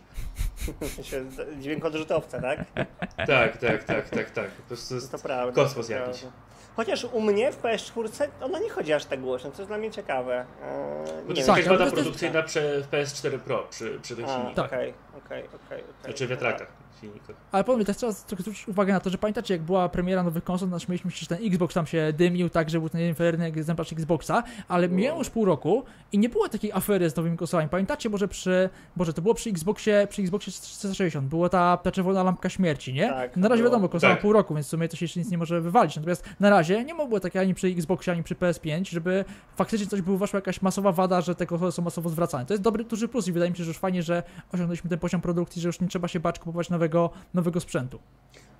Dźwięk 1.61 1.85
odrzutowca, 1.85 2.41
tak? 2.41 2.59
tak, 3.27 3.57
tak, 3.57 3.85
tak, 3.85 4.11
tak, 4.11 4.31
tak. 4.31 4.51
Po 4.51 4.63
prostu 4.63 4.95
jest 4.95 5.13
to 5.13 5.19
prawda, 5.19 5.63
kosmos 5.63 5.87
to 5.87 5.93
jakiś. 5.93 6.21
Prawda. 6.21 6.39
Chociaż 6.77 7.05
u 7.05 7.21
mnie 7.21 7.53
w 7.53 7.63
PS4 7.63 8.29
ona 8.41 8.59
nie 8.59 8.71
chodzi 8.71 8.93
aż 8.93 9.05
tak 9.05 9.21
głośno, 9.21 9.51
co 9.51 9.63
jest 9.63 9.71
dla 9.71 9.79
mnie 9.79 9.91
ciekawe. 9.91 10.47
Eee, 10.63 11.27
to 11.29 11.35
jest 11.35 11.49
jakaś 11.49 11.69
wada 11.69 11.91
produkcyjna 11.91 12.43
w 12.43 12.91
PS4 12.91 13.39
Pro 13.39 13.59
przy, 13.71 13.99
przy 14.03 14.17
tych 14.17 14.27
silnikach. 14.27 14.67
Okej, 14.67 14.95
okej, 15.27 15.45
okej. 15.67 15.85
Znaczy 16.05 16.27
wiatrakach 16.27 16.82
Ale 17.53 17.65
powiem, 17.65 17.85
też 17.85 17.97
trzeba 17.97 18.13
zwrócić 18.13 18.69
uwagę 18.69 18.93
na 18.93 19.01
to, 19.01 19.11
że 19.11 19.19
pamiętacie, 19.19 19.55
jak 19.55 19.63
była 19.63 19.89
premiera 19.89 20.23
nowych 20.23 20.45
konsol, 20.45 20.71
to 20.71 20.79
śmieliśmy 20.79 21.11
się, 21.11 21.21
że 21.21 21.27
ten 21.27 21.47
Xbox 21.47 21.75
tam 21.75 21.87
się 21.87 22.13
dymił, 22.17 22.49
tak, 22.49 22.71
że 22.71 22.81
był 22.81 22.89
ten 22.89 23.01
inferiorny 23.01 23.45
egzemplarz 23.45 23.93
Xboxa, 23.93 24.43
ale 24.69 24.89
no. 24.89 24.97
minęło 24.97 25.19
już 25.19 25.31
pół 25.31 25.45
roku 25.45 25.85
i 26.13 26.19
nie 26.19 26.29
było 26.29 26.49
takiej 26.49 26.73
afery 26.73 27.11
z 27.11 27.17
nowymi 27.17 27.37
konsolami. 27.37 27.69
Pamiętacie, 27.69 28.09
może 28.09 28.29
przy, 28.29 28.71
Boże, 28.97 29.13
to 29.13 29.23
było 29.23 29.35
przy 29.35 29.51
Xboxie, 29.51 30.07
przy 30.11 30.23
Xboxie 30.23 30.53
360, 30.53 31.29
była 31.29 31.49
ta, 31.49 31.77
ta 31.77 31.91
czerwona 31.93 32.23
lampka 32.23 32.49
śmierci, 32.49 32.93
nie? 32.93 33.09
Tak, 33.09 33.37
na 33.37 33.49
razie 33.49 33.63
wiadomo, 33.63 33.89
konsola 33.89 34.15
tak. 34.15 34.23
pół 34.23 34.33
roku, 34.33 34.55
więc 34.55 34.67
w 34.67 34.71
sumie 34.71 34.89
to 34.89 34.97
się 34.97 35.05
jeszcze 35.05 35.21
nic 35.21 35.31
nie 35.31 35.39
może 35.39 35.61
wywalić. 35.61 35.97
Natomiast 35.97 36.25
na 36.41 36.51
razie 36.51 36.85
nie 36.85 36.95
mogło 36.95 37.21
takiej 37.21 37.43
ani 37.43 37.55
przy 37.55 37.69
Xboxie, 37.69 38.13
ani 38.13 38.23
przy 38.23 38.35
PS5, 38.35 38.91
żeby 38.91 39.25
faktycznie 39.57 39.87
coś 39.87 40.03
było 40.03 40.19
waszła 40.19 40.37
jakaś 40.37 40.63
masowa 40.63 40.93
wada, 40.93 41.21
że 41.21 41.35
te 41.35 41.47
konsole 41.47 41.73
są 41.73 41.83
masowo 41.83 42.11
zwracane. 42.11 42.47
To 42.47 42.55
jest 42.55 42.63
dobry, 42.63 42.85
duży 42.85 43.09
plus 43.09 43.29
i 43.29 43.33
wydaje 43.33 43.51
mi 43.51 43.57
się, 43.57 43.65
że 43.65 43.71
już 43.71 43.79
fajnie, 43.79 44.03
że 44.03 44.23
osiągnęliśmy 44.53 44.91
ten 44.91 44.99
poziom 44.99 45.21
produkcji, 45.21 45.63
że 45.63 45.69
już 45.69 45.81
nie 45.81 45.89
trzeba 45.89 46.09
się 46.09 46.21
bać 46.21 46.39
kupować 46.39 46.71
nowego, 46.83 47.11
nowego 47.35 47.61
sprzętu. 47.61 47.99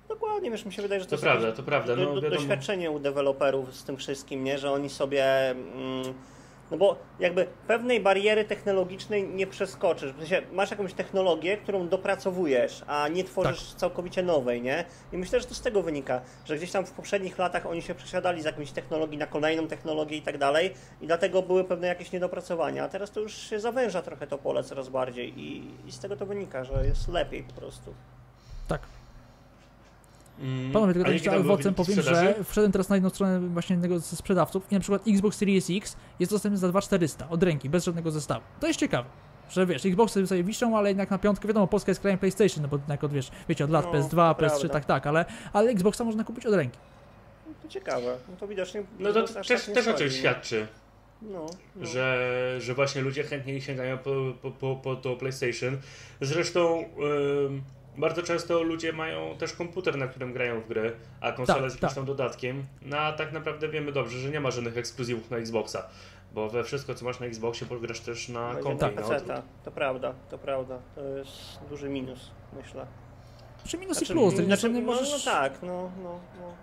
Dokładnie, 0.09 0.51
wiesz, 0.51 0.65
mi 0.65 0.73
się 0.73 0.81
wydaje, 0.81 1.01
że 1.01 1.05
to, 1.05 1.09
to 1.09 1.15
jest 1.15 1.23
prawda, 1.23 1.51
to 1.51 1.63
prawda. 1.63 1.95
No, 1.95 2.21
do, 2.21 2.29
doświadczenie 2.29 2.91
u 2.91 2.99
deweloperów 2.99 3.75
z 3.75 3.83
tym 3.83 3.97
wszystkim, 3.97 4.43
nie? 4.43 4.57
że 4.57 4.71
oni 4.71 4.89
sobie. 4.89 5.49
Mm, 5.49 6.13
no 6.71 6.77
bo 6.77 6.95
jakby 7.19 7.47
pewnej 7.67 7.99
bariery 7.99 8.45
technologicznej 8.45 9.27
nie 9.27 9.47
przeskoczysz. 9.47 10.11
W 10.11 10.17
sensie 10.17 10.41
masz 10.51 10.71
jakąś 10.71 10.93
technologię, 10.93 11.57
którą 11.57 11.87
dopracowujesz, 11.87 12.83
a 12.87 13.07
nie 13.07 13.23
tworzysz 13.23 13.69
tak. 13.69 13.79
całkowicie 13.79 14.23
nowej, 14.23 14.61
nie? 14.61 14.85
I 15.13 15.17
myślę, 15.17 15.39
że 15.39 15.45
to 15.45 15.53
z 15.53 15.61
tego 15.61 15.81
wynika, 15.81 16.21
że 16.45 16.57
gdzieś 16.57 16.71
tam 16.71 16.85
w 16.85 16.91
poprzednich 16.91 17.37
latach 17.37 17.65
oni 17.65 17.81
się 17.81 17.95
przesiadali 17.95 18.41
z 18.41 18.45
jakąś 18.45 18.71
technologii 18.71 19.17
na 19.17 19.27
kolejną 19.27 19.67
technologię 19.67 20.17
i 20.17 20.21
tak 20.21 20.37
dalej 20.37 20.73
i 21.01 21.07
dlatego 21.07 21.41
były 21.41 21.63
pewne 21.63 21.87
jakieś 21.87 22.11
niedopracowania, 22.11 22.83
a 22.83 22.89
teraz 22.89 23.11
to 23.11 23.19
już 23.19 23.37
się 23.37 23.59
zawęża 23.59 24.01
trochę 24.01 24.27
to 24.27 24.37
pole 24.37 24.63
coraz 24.63 24.89
bardziej 24.89 25.39
i, 25.39 25.71
i 25.87 25.91
z 25.91 25.99
tego 25.99 26.15
to 26.15 26.25
wynika, 26.25 26.63
że 26.63 26.85
jest 26.85 27.07
lepiej 27.07 27.43
po 27.43 27.53
prostu. 27.53 27.93
Tak. 28.67 28.81
Mm, 30.39 30.71
Panowie, 30.71 30.93
tylko 30.93 31.11
jeszcze 31.11 31.37
owocem 31.37 31.73
powiem, 31.73 32.01
że 32.01 32.35
wszedłem 32.43 32.71
teraz 32.71 32.89
na 32.89 32.95
jedną 32.95 33.09
stronę 33.09 33.39
właśnie 33.39 33.73
jednego 33.73 33.99
ze 33.99 34.15
sprzedawców 34.15 34.71
i 34.71 34.73
na 34.73 34.79
przykład 34.79 35.07
Xbox 35.07 35.37
Series 35.37 35.67
X 35.69 35.97
jest 36.19 36.31
dostępny 36.31 36.57
za 36.57 36.69
2400 36.69 37.29
od 37.29 37.43
ręki, 37.43 37.69
bez 37.69 37.85
żadnego 37.85 38.11
zestawu. 38.11 38.45
To 38.59 38.67
jest 38.67 38.79
ciekawe. 38.79 39.09
Że 39.49 39.65
wiesz, 39.65 39.85
Xboxy 39.85 40.27
sobie 40.27 40.43
wiszą, 40.43 40.77
ale 40.77 40.89
jednak 40.89 41.11
na 41.11 41.17
piątkę, 41.17 41.47
wiadomo, 41.47 41.67
Polska 41.67 41.91
jest 41.91 42.01
krajem 42.01 42.19
PlayStation, 42.19 42.61
no 42.61 42.67
bo 42.67 42.77
jednak 42.77 43.03
od, 43.03 43.13
wiesz, 43.13 43.31
wiecie, 43.49 43.63
od 43.63 43.69
lat 43.69 43.85
no, 43.85 43.91
PS2, 43.91 44.35
PS3, 44.35 44.69
tak, 44.69 44.85
tak, 44.85 45.07
ale, 45.07 45.25
ale 45.53 45.71
Xboxa 45.71 46.03
można 46.03 46.23
kupić 46.23 46.45
od 46.45 46.53
ręki. 46.53 46.79
No 47.47 47.53
to 47.63 47.67
ciekawe, 47.67 48.17
no 48.29 48.35
to 48.39 48.47
widocznie... 48.47 48.83
No 48.99 49.13
to 49.13 49.23
też, 49.23 49.47
tak 49.47 49.75
też 49.75 49.87
o 49.87 49.93
czymś 49.93 50.13
świadczy. 50.13 50.67
No, 51.21 51.45
no. 51.75 51.85
Że, 51.85 52.55
że 52.59 52.73
właśnie 52.73 53.01
ludzie 53.01 53.23
chętnie 53.23 53.61
sięgają 53.61 53.97
po, 53.97 54.11
po, 54.41 54.51
po, 54.51 54.75
po 54.75 54.95
to 54.95 55.15
PlayStation. 55.15 55.77
Zresztą... 56.21 56.79
Yy 56.79 57.82
bardzo 57.97 58.23
często 58.23 58.63
ludzie 58.63 58.93
mają 58.93 59.37
też 59.37 59.53
komputer, 59.53 59.97
na 59.97 60.07
którym 60.07 60.33
grają 60.33 60.61
w 60.61 60.67
gry, 60.67 60.95
a 61.21 61.31
konsolę 61.31 61.61
tak, 61.61 61.71
z 61.71 61.73
jakimś 61.73 61.89
tak. 61.89 61.95
tam 61.95 62.05
dodatkiem. 62.05 62.63
No 62.81 62.97
a 62.97 63.13
tak 63.13 63.33
naprawdę 63.33 63.69
wiemy 63.69 63.91
dobrze, 63.91 64.19
że 64.19 64.29
nie 64.29 64.39
ma 64.39 64.51
żadnych 64.51 64.77
ekskluzywów 64.77 65.31
na 65.31 65.37
Xboxa. 65.37 65.87
Bo 66.33 66.49
we 66.49 66.63
wszystko, 66.63 66.95
co 66.95 67.05
masz 67.05 67.19
na 67.19 67.25
Xboxie, 67.25 67.67
pograsz 67.67 67.99
też 67.99 68.29
na 68.29 68.55
kompie. 68.55 68.89
Tak, 68.89 69.41
to 69.63 69.71
prawda, 69.71 70.13
to 70.29 70.37
prawda. 70.37 70.79
To 70.95 71.01
jest 71.01 71.59
duży 71.69 71.89
minus, 71.89 72.31
myślę. 72.57 72.85
Przy 73.63 73.77
minus 73.77 73.97
znaczy, 73.97 74.13
i 74.13 74.15
plus. 74.15 74.33
Znaczy, 74.33 74.45
znaczy, 74.45 74.81
możesz... 74.81 75.11
no, 75.11 75.17
no 75.17 75.23
tak, 75.23 75.53
no, 75.61 75.91
no, 76.03 76.19
no. 76.39 76.53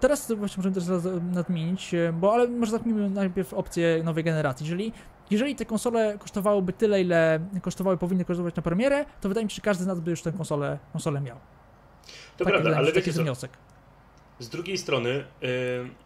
Teraz 0.00 0.32
właśnie 0.32 0.56
możemy 0.56 0.74
też 0.74 0.84
nadmienić, 1.32 1.94
bo 2.12 2.34
ale 2.34 2.48
może 2.48 2.72
zacznijmy 2.72 3.10
najpierw 3.10 3.54
opcję 3.54 4.02
nowej 4.04 4.24
generacji, 4.24 4.66
czyli 4.66 4.92
jeżeli 5.32 5.56
te 5.56 5.64
konsole 5.64 6.18
kosztowałyby 6.18 6.72
tyle, 6.72 7.00
ile 7.00 7.40
kosztowały, 7.62 7.96
powinny 7.96 8.24
kosztować 8.24 8.54
na 8.54 8.62
premierę, 8.62 9.04
to 9.20 9.28
wydaje 9.28 9.44
mi 9.44 9.50
się, 9.50 9.56
że 9.56 9.62
każdy 9.62 9.84
z 9.84 9.86
nas 9.86 10.00
by 10.00 10.10
już 10.10 10.22
tę 10.22 10.32
konsolę, 10.32 10.78
konsolę 10.92 11.20
miał. 11.20 11.36
To 12.36 12.44
taki 12.44 12.50
prawda, 12.50 12.76
ale 12.76 12.92
taki 12.92 13.06
wiecie 13.10 13.22
wniosek. 13.22 13.50
Z 14.38 14.48
drugiej 14.48 14.78
strony, 14.78 15.24
yy, 15.40 15.48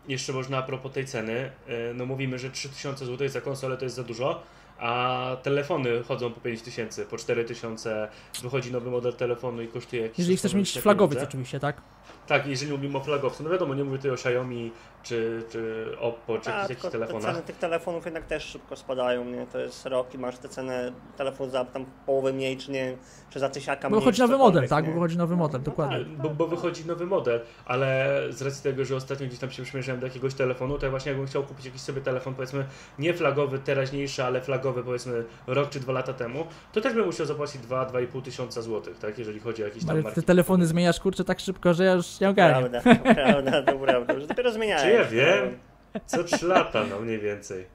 jeszcze 0.09 0.33
można 0.33 0.59
a 0.59 0.63
propos 0.63 0.93
tej 0.93 1.07
ceny, 1.07 1.51
yy, 1.69 1.95
no 1.95 2.07
mówimy, 2.07 2.39
że 2.39 2.51
3000 2.51 3.07
zł 3.07 3.29
za 3.29 3.41
konsolę 3.41 3.77
to 3.77 3.85
jest 3.85 3.97
za 3.97 4.05
dużo, 4.05 4.43
a 4.79 5.37
telefony 5.43 6.03
chodzą 6.03 6.33
po 6.33 6.41
5000, 6.41 7.07
po 7.07 7.17
4000, 7.17 8.09
wychodzi 8.43 8.73
nowy 8.73 8.91
model 8.91 9.13
telefonu 9.13 9.63
i 9.63 9.69
kosztuje 9.69 10.03
jakieś... 10.03 10.19
Jeżeli 10.19 10.37
chcesz 10.37 10.55
mieć 10.55 10.79
flagowiec 10.81 11.23
oczywiście, 11.23 11.61
tak? 11.61 11.83
Tak, 12.27 12.47
jeżeli 12.47 12.73
mówimy 12.73 12.99
o 12.99 13.01
flagowcu, 13.01 13.43
no 13.45 13.51
wiadomo, 13.51 13.75
nie 13.75 13.85
mówię 13.85 13.97
tutaj 13.97 14.11
o 14.11 14.15
Xiaomi, 14.15 14.73
czy, 15.03 15.43
czy 15.51 15.87
Oppo, 16.01 16.39
czy 16.39 16.45
Tak, 16.45 16.55
jakichś, 16.55 16.69
tylko 16.69 16.87
jakichś 16.87 16.93
telefonach. 16.93 17.23
te 17.23 17.33
ceny 17.33 17.47
tych 17.47 17.57
telefonów 17.57 18.05
jednak 18.05 18.27
też 18.27 18.45
szybko 18.45 18.77
spadają, 18.77 19.25
nie? 19.25 19.47
To 19.47 19.59
jest 19.59 19.87
rok 19.87 20.15
i 20.15 20.19
masz 20.19 20.39
te 20.39 20.49
ceny 20.49 20.93
telefon 21.17 21.51
za 21.51 21.65
tam 21.65 21.87
połowę 22.07 22.33
mniej, 22.33 22.57
czy 22.57 22.71
nie 22.71 22.97
czy 23.31 23.39
za 23.41 23.49
tysiaka 23.49 23.83
Bo 23.83 23.97
mniej. 23.97 24.01
wychodzi 24.01 24.17
czy 24.17 24.23
nowy 24.23 24.39
model, 24.39 24.69
tak? 24.69 24.85
nie? 24.85 24.91
Bo 24.91 24.95
wychodzi 24.95 25.17
nowy 25.19 25.37
model, 25.37 25.61
no 25.61 25.65
dokładnie. 25.65 25.99
tak. 25.99 26.09
Bo, 26.09 26.31
bo 26.31 26.47
wychodzi 26.47 26.87
nowy 26.87 27.07
model, 27.07 27.41
ale 27.65 28.19
z 28.31 28.43
racji 28.43 28.63
tego, 28.63 28.85
że 28.85 28.97
ostatnio 28.97 29.27
gdzieś 29.27 29.39
tam 29.39 29.51
się 29.51 29.63
przymierzałem 29.63 30.01
do 30.01 30.07
jakiegoś 30.07 30.35
telefonu, 30.35 30.79
to 30.79 30.87
ja 30.87 30.91
właśnie 30.91 31.11
jakbym 31.11 31.27
chciał 31.29 31.43
kupić 31.43 31.65
jakiś 31.67 31.81
sobie 31.81 32.01
telefon, 32.01 32.35
powiedzmy, 32.35 32.67
nie 32.99 33.15
flagowy, 33.15 33.59
teraźniejszy, 33.59 34.25
ale 34.25 34.41
flagowy, 34.41 34.66
powiedzmy, 34.73 35.25
rok 35.47 35.71
czy 35.71 35.81
dwa 35.81 35.93
lata 35.93 36.13
temu, 36.13 36.47
to 36.73 36.81
też 36.81 36.95
bym 36.95 37.07
musiał 37.07 37.27
zapłacić 37.27 37.63
2-2,5 37.63 38.23
tysiąca 38.23 38.63
złotych, 38.63 38.99
tak? 38.99 39.19
Jeżeli 39.19 39.41
chodzi 39.41 39.63
o 39.63 39.67
jakieś 39.67 39.83
tam 39.85 39.91
Ale 39.91 40.03
marki. 40.03 40.21
te 40.21 40.27
telefony 40.27 40.67
zmieniasz 40.67 41.01
kurczę 41.01 41.25
tak 41.25 41.41
szybko, 41.41 41.75
że 41.75 41.85
ja 41.85 41.93
już 41.93 42.21
nie 42.21 42.29
ogarniam. 42.29 42.71
Prawda, 42.71 42.95
to 43.05 43.15
prawda, 43.15 43.63
to 43.63 43.79
prawda. 43.79 44.13
Już 44.15 44.27
dopiero 44.27 44.53
zmieniałem. 44.53 44.85
Czy 44.89 44.93
ja 44.95 45.05
wiem? 45.05 45.59
Co 46.07 46.25
3 46.25 46.47
lata, 46.47 46.85
no 46.91 47.01
mniej 47.01 47.19
więcej. 47.19 47.67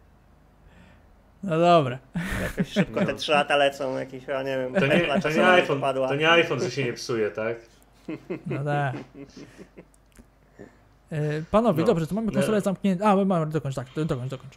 No 1.44 1.60
dobra. 1.60 1.98
Jakoś 2.42 2.74
szybko 2.74 3.06
te 3.06 3.14
trzy 3.14 3.32
lata 3.32 3.56
lecą, 3.56 3.98
jakieś, 3.98 4.28
ja 4.28 4.44
nie 4.44 4.58
wiem, 4.58 4.74
To 4.74 4.88
nie, 4.88 5.22
to 5.22 5.30
nie 5.30 5.48
iPhone, 5.48 5.78
wypadła. 5.78 6.08
to 6.08 6.16
nie 6.16 6.30
iPhone, 6.32 6.60
że 6.60 6.72
się 6.72 6.84
nie 6.84 6.94
psuje, 6.94 7.32
tak? 7.32 7.58
No 8.48 8.64
tak. 8.64 8.96
Panowie, 11.52 11.82
No. 11.82 11.88
dobrze, 11.88 12.08
to 12.08 12.16
mamy 12.16 12.32
konsolę 12.32 12.58
No. 12.58 12.62
zamkniętą. 12.62 13.06
A, 13.06 13.16
my 13.16 13.26
mamy, 13.26 13.46
dokończ, 13.46 13.76
tak, 13.76 13.88
dokończ, 14.06 14.30
dokończ. 14.30 14.54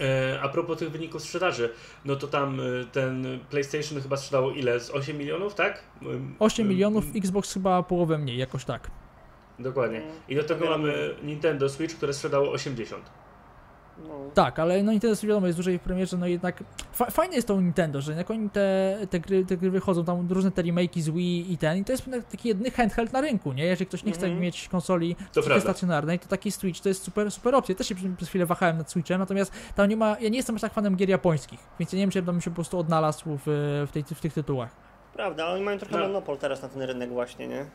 E, 0.00 0.40
A 0.42 0.48
propos 0.48 0.78
tych 0.78 0.90
wyników 0.90 1.22
sprzedaży, 1.22 1.72
no 2.04 2.16
to 2.16 2.26
tam 2.26 2.60
e, 2.60 2.62
ten 2.92 3.38
PlayStation 3.50 4.00
chyba 4.00 4.16
sprzedało 4.16 4.50
ile? 4.50 4.80
Z 4.80 4.90
8 4.90 5.18
milionów, 5.18 5.54
tak? 5.54 5.82
Em, 6.02 6.34
8 6.38 6.62
em, 6.66 6.70
milionów, 6.70 7.04
Xbox 7.16 7.54
chyba 7.54 7.82
połowę 7.82 8.18
mniej, 8.18 8.38
jakoś 8.38 8.64
tak. 8.64 8.90
Dokładnie. 9.58 10.02
I 10.28 10.36
do 10.36 10.44
tego 10.44 10.70
mamy 10.70 11.14
Nintendo 11.22 11.68
Switch, 11.68 11.96
które 11.96 12.12
sprzedało 12.12 12.52
80. 12.52 13.10
No. 14.08 14.14
Tak, 14.34 14.58
ale 14.58 14.82
no 14.82 14.92
Nintendo 14.92 15.16
wiadomo 15.22 15.46
jest 15.46 15.58
dłużej 15.58 15.78
w 15.78 15.82
premierze, 15.82 16.16
no 16.16 16.26
jednak 16.26 16.64
fa 16.92 17.10
fajne 17.10 17.34
jest 17.36 17.48
to 17.48 17.60
Nintendo, 17.60 18.00
że 18.00 18.12
jak 18.12 18.30
oni 18.30 18.50
te, 18.50 18.98
te, 19.10 19.20
gry, 19.20 19.44
te 19.44 19.56
gry 19.56 19.70
wychodzą, 19.70 20.04
tam 20.04 20.28
różne 20.30 20.50
te 20.50 20.62
remake'i 20.62 21.00
z 21.00 21.10
Wii 21.10 21.52
i 21.52 21.58
ten, 21.58 21.78
i 21.78 21.84
to 21.84 21.92
jest 21.92 22.04
taki 22.30 22.48
jedny 22.48 22.70
handheld 22.70 23.12
na 23.12 23.20
rynku, 23.20 23.52
nie? 23.52 23.64
Jeżeli 23.64 23.86
ktoś 23.86 24.04
nie 24.04 24.12
chce 24.12 24.26
Mhm. 24.26 24.42
mieć 24.42 24.68
konsoli 24.68 25.16
stacjonarnej, 25.60 26.18
to 26.18 26.28
taki 26.28 26.52
Switch 26.52 26.80
to 26.80 26.88
jest 26.88 27.02
super, 27.02 27.30
super 27.30 27.54
opcja. 27.54 27.74
Też 27.74 27.88
się 27.88 27.94
przez, 28.16 28.28
chwilę 28.28 28.46
wahałem 28.46 28.78
nad 28.78 28.90
Switchem, 28.90 29.18
natomiast 29.18 29.52
tam 29.74 29.88
nie 29.88 29.96
ma, 29.96 30.16
ja 30.20 30.28
nie 30.28 30.36
jestem 30.36 30.56
aż 30.56 30.62
tak 30.62 30.72
fanem 30.72 30.96
gier 30.96 31.08
japońskich, 31.08 31.60
więc 31.80 31.92
ja 31.92 31.96
nie 31.96 32.02
wiem, 32.02 32.10
czy 32.10 32.18
ja 32.18 32.22
bym 32.22 32.40
się 32.40 32.50
po 32.50 32.54
prostu 32.54 32.78
odnalazł 32.78 33.24
w, 33.36 33.42
w, 33.88 33.90
tej, 33.92 34.04
w 34.04 34.20
tych 34.20 34.32
tytułach. 34.32 34.70
Prawda, 35.14 35.44
ale 35.44 35.54
oni 35.54 35.64
mają 35.64 35.78
trochę 35.78 35.94
No. 35.98 36.00
monopol 36.06 36.38
teraz 36.38 36.62
na 36.62 36.68
ten 36.68 36.82
rynek 36.82 37.10
właśnie, 37.10 37.48
nie? 37.48 37.66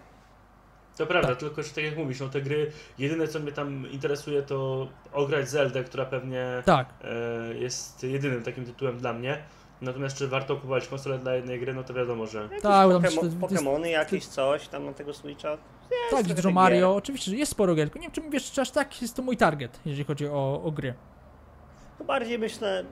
To 1.02 1.08
prawda, 1.08 1.36
tylko 1.36 1.64
że 1.64 1.70
tak 1.70 1.84
jak 1.84 1.98
mówisz, 1.98 2.20
no 2.20 2.30
te 2.30 2.42
gry, 2.42 2.72
jedyne 3.00 3.28
co 3.28 3.40
mnie 3.40 3.52
tam 3.52 3.92
interesuje 3.92 4.42
to 4.42 4.88
ograć 5.14 5.50
Zeldę, 5.50 5.84
która 5.84 6.06
pewnie 6.06 6.46
Tak, 6.66 6.90
e, 7.04 7.54
jest 7.54 8.04
jedynym 8.04 8.44
takim 8.44 8.66
tytułem 8.66 8.98
dla 8.98 9.14
mnie. 9.14 9.38
Natomiast 9.82 10.18
czy 10.18 10.28
warto 10.28 10.56
kupować 10.56 10.88
konsolę 10.88 11.20
dla 11.20 11.36
jednej 11.36 11.60
gry, 11.60 11.74
no 11.74 11.84
to 11.84 11.94
wiadomo, 11.94 12.28
że 12.28 12.50
Tak, 12.50 12.62
tam 12.62 12.90
pokemo- 12.92 13.16
to- 13.16 13.20
to 13.22 13.26
jest- 13.26 13.40
Pokemony 13.40 13.90
jakieś, 13.90 14.26
coś 14.26 14.68
tam 14.68 14.86
na 14.86 14.94
tego 14.94 15.14
Switcha. 15.14 15.50
Jest 16.12 16.28
tak, 16.28 16.36
dużo 16.36 16.52
Mario, 16.52 16.88
gier. 16.90 16.98
oczywiście, 16.98 17.32
że 17.32 17.38
jest 17.38 17.52
sporo 17.52 17.76
gier, 17.76 17.88
tylko 17.90 18.00
nie 18.00 18.04
wiem, 18.08 18.12
czy 18.12 18.22
wiesz, 18.30 18.52
czy 18.52 18.62
aż 18.62 18.72
tak 18.72 19.02
jest 19.02 19.16
to 19.16 19.22
mój 19.22 19.38
target, 19.38 19.80
jeżeli 19.86 20.04
chodzi 20.04 20.28
o, 20.28 20.62
o 20.64 20.72
gry. 20.72 20.94
To 21.98 22.04
bardziej 22.04 22.40
myślę, 22.40 22.84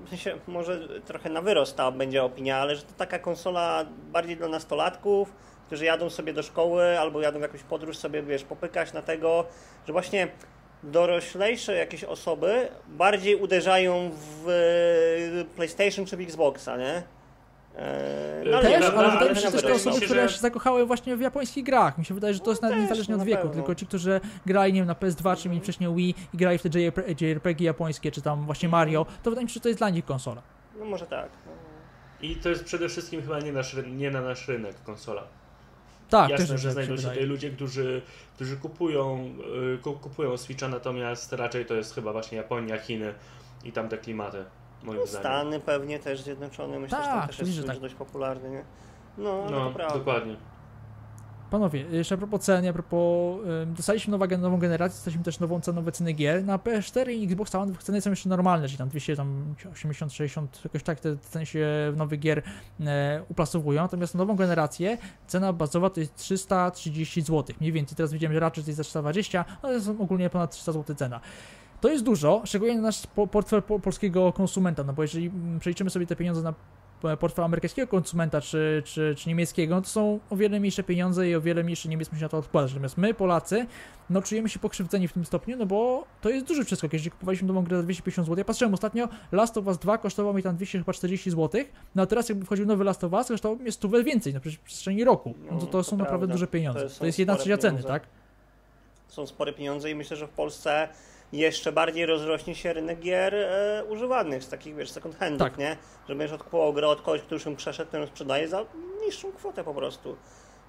może 0.47 1.01
trochę 1.05 1.29
na 1.29 1.41
wyrost 1.41 1.77
ta 1.77 1.91
będzie 1.91 2.23
opinia, 2.23 2.57
ale 2.57 2.75
że 2.75 2.81
to 2.81 2.93
taka 2.97 3.19
konsola 3.19 3.85
bardziej 4.11 4.37
dla 4.37 4.47
nastolatków, 4.47 5.33
którzy 5.67 5.85
jadą 5.85 6.09
sobie 6.09 6.33
do 6.33 6.43
szkoły 6.43 6.99
albo 6.99 7.21
jadą 7.21 7.39
w 7.39 7.41
jakąś 7.41 7.63
podróż 7.63 7.97
sobie, 7.97 8.23
wiesz, 8.23 8.43
popykać 8.43 8.93
na 8.93 9.01
tego, 9.01 9.45
że 9.87 9.93
właśnie 9.93 10.27
doroślejsze 10.83 11.75
jakieś 11.75 12.03
osoby 12.03 12.69
bardziej 12.87 13.35
uderzają 13.35 14.11
w 14.13 15.45
PlayStation 15.55 16.05
czy 16.05 16.17
w 16.17 16.21
Xboxa, 16.21 16.77
nie? 16.77 17.03
E, 17.79 18.43
Też, 18.43 18.61
Też, 18.61 18.79
prawda, 18.79 18.99
ale 18.99 19.11
wydaje 19.11 19.29
mi 19.31 19.37
się 19.37 19.45
na 19.45 19.51
też 19.51 19.61
te 19.61 19.73
osoby, 19.73 19.99
się, 19.99 20.05
które 20.05 20.27
że- 20.29 20.35
się 20.35 20.41
zakochały 20.41 20.85
właśnie 20.85 21.17
w 21.17 21.21
japońskich 21.21 21.63
grach. 21.65 21.97
Mi 21.97 22.05
się 22.05 22.13
wydaje, 22.13 22.33
że 22.33 22.39
to 22.39 22.49
jest 22.49 22.61
nawet 22.61 22.77
też, 22.77 22.81
niezależnie 22.83 23.11
no 23.11 23.15
od 23.15 23.19
na 23.19 23.25
wieku, 23.25 23.41
pewno. 23.41 23.55
tylko 23.55 23.75
ci, 23.75 23.85
którzy 23.87 24.21
grali 24.45 24.73
nie 24.73 24.79
wiem, 24.81 24.87
na 24.87 24.93
PS2 24.93 25.37
czy 25.37 25.49
mieli 25.49 25.61
wcześniej 25.61 25.95
Wii 25.95 26.15
i 26.33 26.37
grali 26.37 26.57
w 26.57 26.61
te 26.61 26.79
JRP 26.79 27.03
JRPG 27.21 27.63
japońskie, 27.65 28.11
czy 28.11 28.21
tam 28.21 28.45
właśnie 28.45 28.69
Mario, 28.69 29.05
to 29.23 29.29
wydaje 29.29 29.45
mi 29.45 29.49
się, 29.49 29.53
że 29.53 29.59
to 29.59 29.67
jest 29.67 29.79
dla 29.79 29.89
nich 29.89 30.05
konsola. 30.05 30.41
No 30.79 30.85
może 30.85 31.05
tak. 31.07 31.29
No. 31.45 31.51
i 32.27 32.35
to 32.35 32.49
jest 32.49 32.63
przede 32.63 32.89
wszystkim 32.89 33.21
chyba 33.21 33.39
nie, 33.39 33.51
nasz, 33.53 33.75
nie 33.87 34.11
na 34.11 34.21
nasz 34.21 34.47
rynek 34.47 34.83
konsola. 34.83 35.23
Tak, 36.09 36.29
Jasne, 36.29 36.47
też 36.47 36.61
że 36.61 36.71
znajdą 36.71 36.97
się 36.97 37.03
tutaj 37.07 37.25
ludzie, 37.25 37.49
którzy, 37.49 38.01
którzy 38.35 38.57
kupują, 38.57 39.33
y, 39.75 39.77
ku- 39.77 39.93
kupują 39.93 40.37
Switcha, 40.37 40.67
natomiast 40.67 41.33
raczej 41.33 41.65
to 41.65 41.73
jest 41.73 41.95
chyba 41.95 42.11
właśnie 42.11 42.37
Japonia, 42.37 42.77
Chiny 42.77 43.13
i 43.63 43.71
tamte 43.71 43.97
klimaty, 43.97 44.45
moim 44.83 44.99
No, 44.99 45.05
zdaniem. 45.05 45.21
Stany 45.23 45.59
pewnie 45.59 45.99
też 45.99 46.21
zjednoczone, 46.21 46.79
myślę, 46.79 46.97
że 46.97 47.03
Tak, 47.03 47.19
tam 47.19 47.27
też 47.27 47.39
jest 47.39 47.51
Switch 47.53 47.67
tak. 47.67 47.79
dość 47.79 47.95
popularny, 47.95 48.49
nie? 48.49 48.63
No, 49.17 49.43
no, 49.45 49.51
No, 49.51 49.69
to 49.69 49.75
prawda. 49.75 49.97
dokładnie. 49.97 50.35
Panowie, 51.51 51.79
jeszcze 51.91 52.15
a 52.15 52.17
propos 52.17 52.41
ceny, 52.41 52.69
a 52.69 52.73
propos, 52.73 53.39
ym, 53.63 53.73
dostaliśmy 53.73 54.27
gen- 54.27 54.41
nową 54.41 54.57
generację, 54.59 54.95
dostaliśmy 54.95 55.23
też 55.23 55.39
nową 55.39 55.61
cenę, 55.61 55.75
nowe 55.75 55.91
ceny 55.91 56.13
gier. 56.13 56.43
Na 56.45 56.57
PS4 56.57 57.11
i 57.11 57.23
Xbox 57.23 57.55
One 57.55 57.73
ceny 57.79 58.01
są 58.01 58.09
jeszcze 58.09 58.29
normalne, 58.29 58.67
czyli 58.67 58.77
tam 58.77 58.89
200, 58.89 59.15
tam 59.15 59.55
80, 59.73 60.13
60, 60.13 60.61
jakoś 60.63 60.83
tak 60.83 60.99
te 60.99 61.17
ceny 61.17 61.45
się 61.45 61.67
w 61.91 61.97
nowych 61.97 62.19
gier 62.19 62.41
e, 62.79 63.23
uplasowują. 63.29 63.81
Natomiast 63.81 64.13
na 64.15 64.17
nową 64.17 64.35
generację 64.35 64.97
cena 65.27 65.53
bazowa 65.53 65.89
to 65.89 65.99
jest 65.99 66.15
330 66.15 67.21
zł. 67.21 67.55
Mniej 67.59 67.71
więcej, 67.71 67.95
teraz 67.95 68.13
widziałem, 68.13 68.33
że 68.33 68.39
raczej 68.39 68.63
to 68.63 68.69
jest 68.69 68.77
za 68.77 68.83
320, 68.83 69.45
ale 69.61 69.73
to 69.73 69.73
jest 69.73 70.01
ogólnie 70.01 70.29
ponad 70.29 70.51
300 70.51 70.71
zł 70.71 70.95
cena. 70.95 71.19
To 71.81 71.89
jest 71.89 72.03
dużo, 72.03 72.41
szczególnie 72.45 72.75
na 72.75 72.81
nasz 72.81 73.07
po- 73.07 73.27
portfel 73.27 73.61
po- 73.63 73.79
polskiego 73.79 74.33
konsumenta, 74.33 74.83
no 74.83 74.93
bo 74.93 75.01
jeżeli 75.01 75.27
mm, 75.27 75.59
przeliczymy 75.59 75.89
sobie 75.89 76.05
te 76.07 76.15
pieniądze 76.15 76.41
na 76.41 76.53
p- 77.01 77.17
portfel 77.17 77.45
amerykańskiego 77.45 77.87
konsumenta 77.87 78.41
czy, 78.41 78.81
czy, 78.85 79.15
czy 79.17 79.29
niemieckiego, 79.29 79.75
no 79.75 79.81
to 79.81 79.87
są 79.87 80.19
o 80.29 80.35
wiele 80.35 80.59
mniejsze 80.59 80.83
pieniądze 80.83 81.29
i 81.29 81.35
o 81.35 81.41
wiele 81.41 81.63
mniejszy 81.63 81.89
Niemiec 81.89 82.11
musi 82.11 82.23
na 82.23 82.29
to 82.29 82.37
odkładać. 82.37 82.71
Natomiast 82.71 82.97
my, 82.97 83.13
Polacy, 83.13 83.65
no 84.09 84.21
czujemy 84.21 84.49
się 84.49 84.59
pokrzywdzeni 84.59 85.07
w 85.07 85.13
tym 85.13 85.25
stopniu, 85.25 85.57
no 85.57 85.65
bo 85.65 86.03
to 86.21 86.29
jest 86.29 86.45
duży 86.45 86.65
przeskok. 86.65 86.93
Jeżeli 86.93 87.11
kupowaliśmy 87.11 87.47
nową 87.47 87.63
grę 87.63 87.77
za 87.77 87.83
250 87.83 88.25
zł, 88.27 88.37
ja 88.37 88.45
patrzyłem 88.45 88.73
ostatnio, 88.73 89.07
Last 89.31 89.57
of 89.57 89.67
Us 89.67 89.77
2 89.77 89.97
kosztował 89.97 90.33
mi 90.33 90.43
tam 90.43 90.55
240 90.55 91.31
zł, 91.31 91.61
no 91.95 92.03
a 92.03 92.05
teraz 92.05 92.29
jakby 92.29 92.45
wchodził 92.45 92.65
nowy 92.65 92.83
Last 92.83 93.03
of 93.03 93.13
Us, 93.13 93.27
kosztował 93.27 93.57
mnie 93.57 93.71
100 93.71 93.89
więcej, 93.89 94.33
no 94.33 94.39
przecież 94.39 94.59
w 94.59 94.61
przestrzeni 94.61 95.03
roku. 95.03 95.33
No 95.41 95.47
to, 95.49 95.53
No, 95.53 95.59
to 95.59 95.67
to 95.67 95.83
są 95.83 95.97
naprawdę 95.97 96.19
prawda. 96.19 96.33
duże 96.33 96.47
pieniądze. 96.47 96.89
To 96.89 96.99
To, 96.99 97.05
jest 97.05 97.19
jedna 97.19 97.35
trzecia 97.35 97.57
ceny, 97.57 97.83
tak? 97.83 98.03
Są 99.07 99.27
spore 99.27 99.53
pieniądze 99.53 99.91
i 99.91 99.95
myślę, 99.95 100.17
że 100.17 100.27
w 100.27 100.29
Polsce 100.31 100.89
jeszcze 101.31 101.71
bardziej 101.71 102.05
rozrośnie 102.05 102.55
się 102.55 102.73
rynek 102.73 102.99
gier 102.99 103.35
e, 103.35 103.83
używanych, 103.89 104.43
z 104.43 104.49
takich, 104.49 104.75
wiesz, 104.75 104.91
second 104.91 105.17
handów, 105.17 105.39
Tak. 105.49 105.57
nie? 105.57 105.77
Że 106.09 106.15
będziesz 106.15 106.35
odkupował 106.35 106.73
grę 106.73 106.87
od 106.87 107.01
kogoś, 107.01 107.21
który 107.21 107.35
już 107.35 107.45
ją 107.45 107.55
przeszedł, 107.55 107.97
ją 107.97 108.07
sprzedaje 108.07 108.47
za 108.47 108.65
niższą 109.05 109.31
kwotę 109.31 109.63
po 109.63 109.73
prostu. 109.73 110.17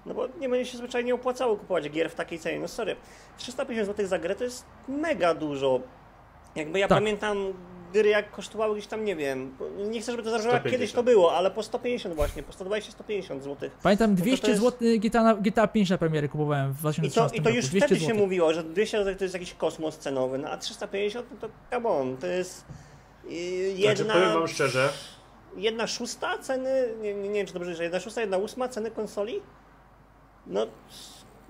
No 0.05 0.13
bo 0.13 0.27
nie 0.39 0.49
będzie 0.49 0.71
się 0.71 0.77
zwyczajnie 0.77 1.15
opłacało 1.15 1.57
kupować 1.57 1.89
gier 1.89 2.09
w 2.09 2.15
takiej 2.15 2.39
cenie. 2.39 2.59
No 2.59 2.67
sorry, 2.67 2.95
350 3.37 3.87
zł 3.87 4.07
za 4.07 4.19
grę 4.19 4.35
to 4.35 4.43
jest 4.43 4.65
mega 4.87 5.33
dużo. 5.33 5.79
Jakby 6.55 6.79
ja 6.79 6.87
Tak. 6.87 6.97
pamiętam 6.97 7.53
gry 7.93 8.09
jak 8.09 8.31
kosztowały 8.31 8.75
gdzieś 8.75 8.87
tam, 8.87 9.05
nie 9.05 9.15
wiem, 9.15 9.55
nie 9.89 10.01
chcę, 10.01 10.11
żeby 10.11 10.23
to 10.23 10.29
150. 10.29 10.71
kiedyś 10.71 10.91
to 10.91 11.03
było, 11.03 11.35
ale 11.35 11.51
po 11.51 11.63
150 11.63 12.15
właśnie, 12.15 12.43
po 12.43 12.53
120-150 12.53 13.41
zł. 13.41 13.69
Pamiętam 13.83 14.11
No 14.11 14.17
to 14.17 14.21
200 14.23 14.45
to 14.45 14.51
jest- 14.51 14.61
zł 14.63 14.87
GTA, 14.99 15.23
na, 15.23 15.35
GTA 15.35 15.67
5 15.67 15.89
na 15.89 15.97
premiery 15.97 16.29
kupowałem 16.29 16.73
w 16.73 16.79
I 16.79 16.81
to, 16.81 16.89
2013 16.89 17.37
I 17.37 17.41
to 17.41 17.49
już 17.49 17.65
roku. 17.65 17.69
200 17.71 17.87
wtedy 17.95 18.01
się 18.01 18.13
mówiło, 18.13 18.53
że 18.53 18.63
200 18.63 18.97
zł 19.03 19.15
to 19.17 19.23
jest 19.23 19.33
jakiś 19.33 19.53
kosmos 19.53 19.97
cenowy, 19.97 20.37
no 20.37 20.49
a 20.49 20.57
350 20.57 21.25
no 21.31 21.37
to 21.47 21.49
come 21.71 21.89
on, 21.89 22.17
to 22.17 22.27
jest 22.27 22.65
yy, 23.25 23.31
jedna, 23.31 24.03
Znaczy, 24.05 24.19
powiem 24.19 24.33
wam 24.39 24.47
szczerze, 24.47 24.89
jedna 25.57 25.87
szósta 25.87 26.37
ceny, 26.37 26.87
nie, 27.01 27.13
nie, 27.13 27.29
nie 27.29 27.33
wiem 27.35 27.47
czy 27.47 27.53
dobrze, 27.53 27.75
że 27.75 27.83
jedna 27.83 27.99
szósta, 27.99 28.21
jedna 28.21 28.37
ósma 28.37 28.67
ceny 28.67 28.91
konsoli? 28.91 29.41
No 30.47 30.67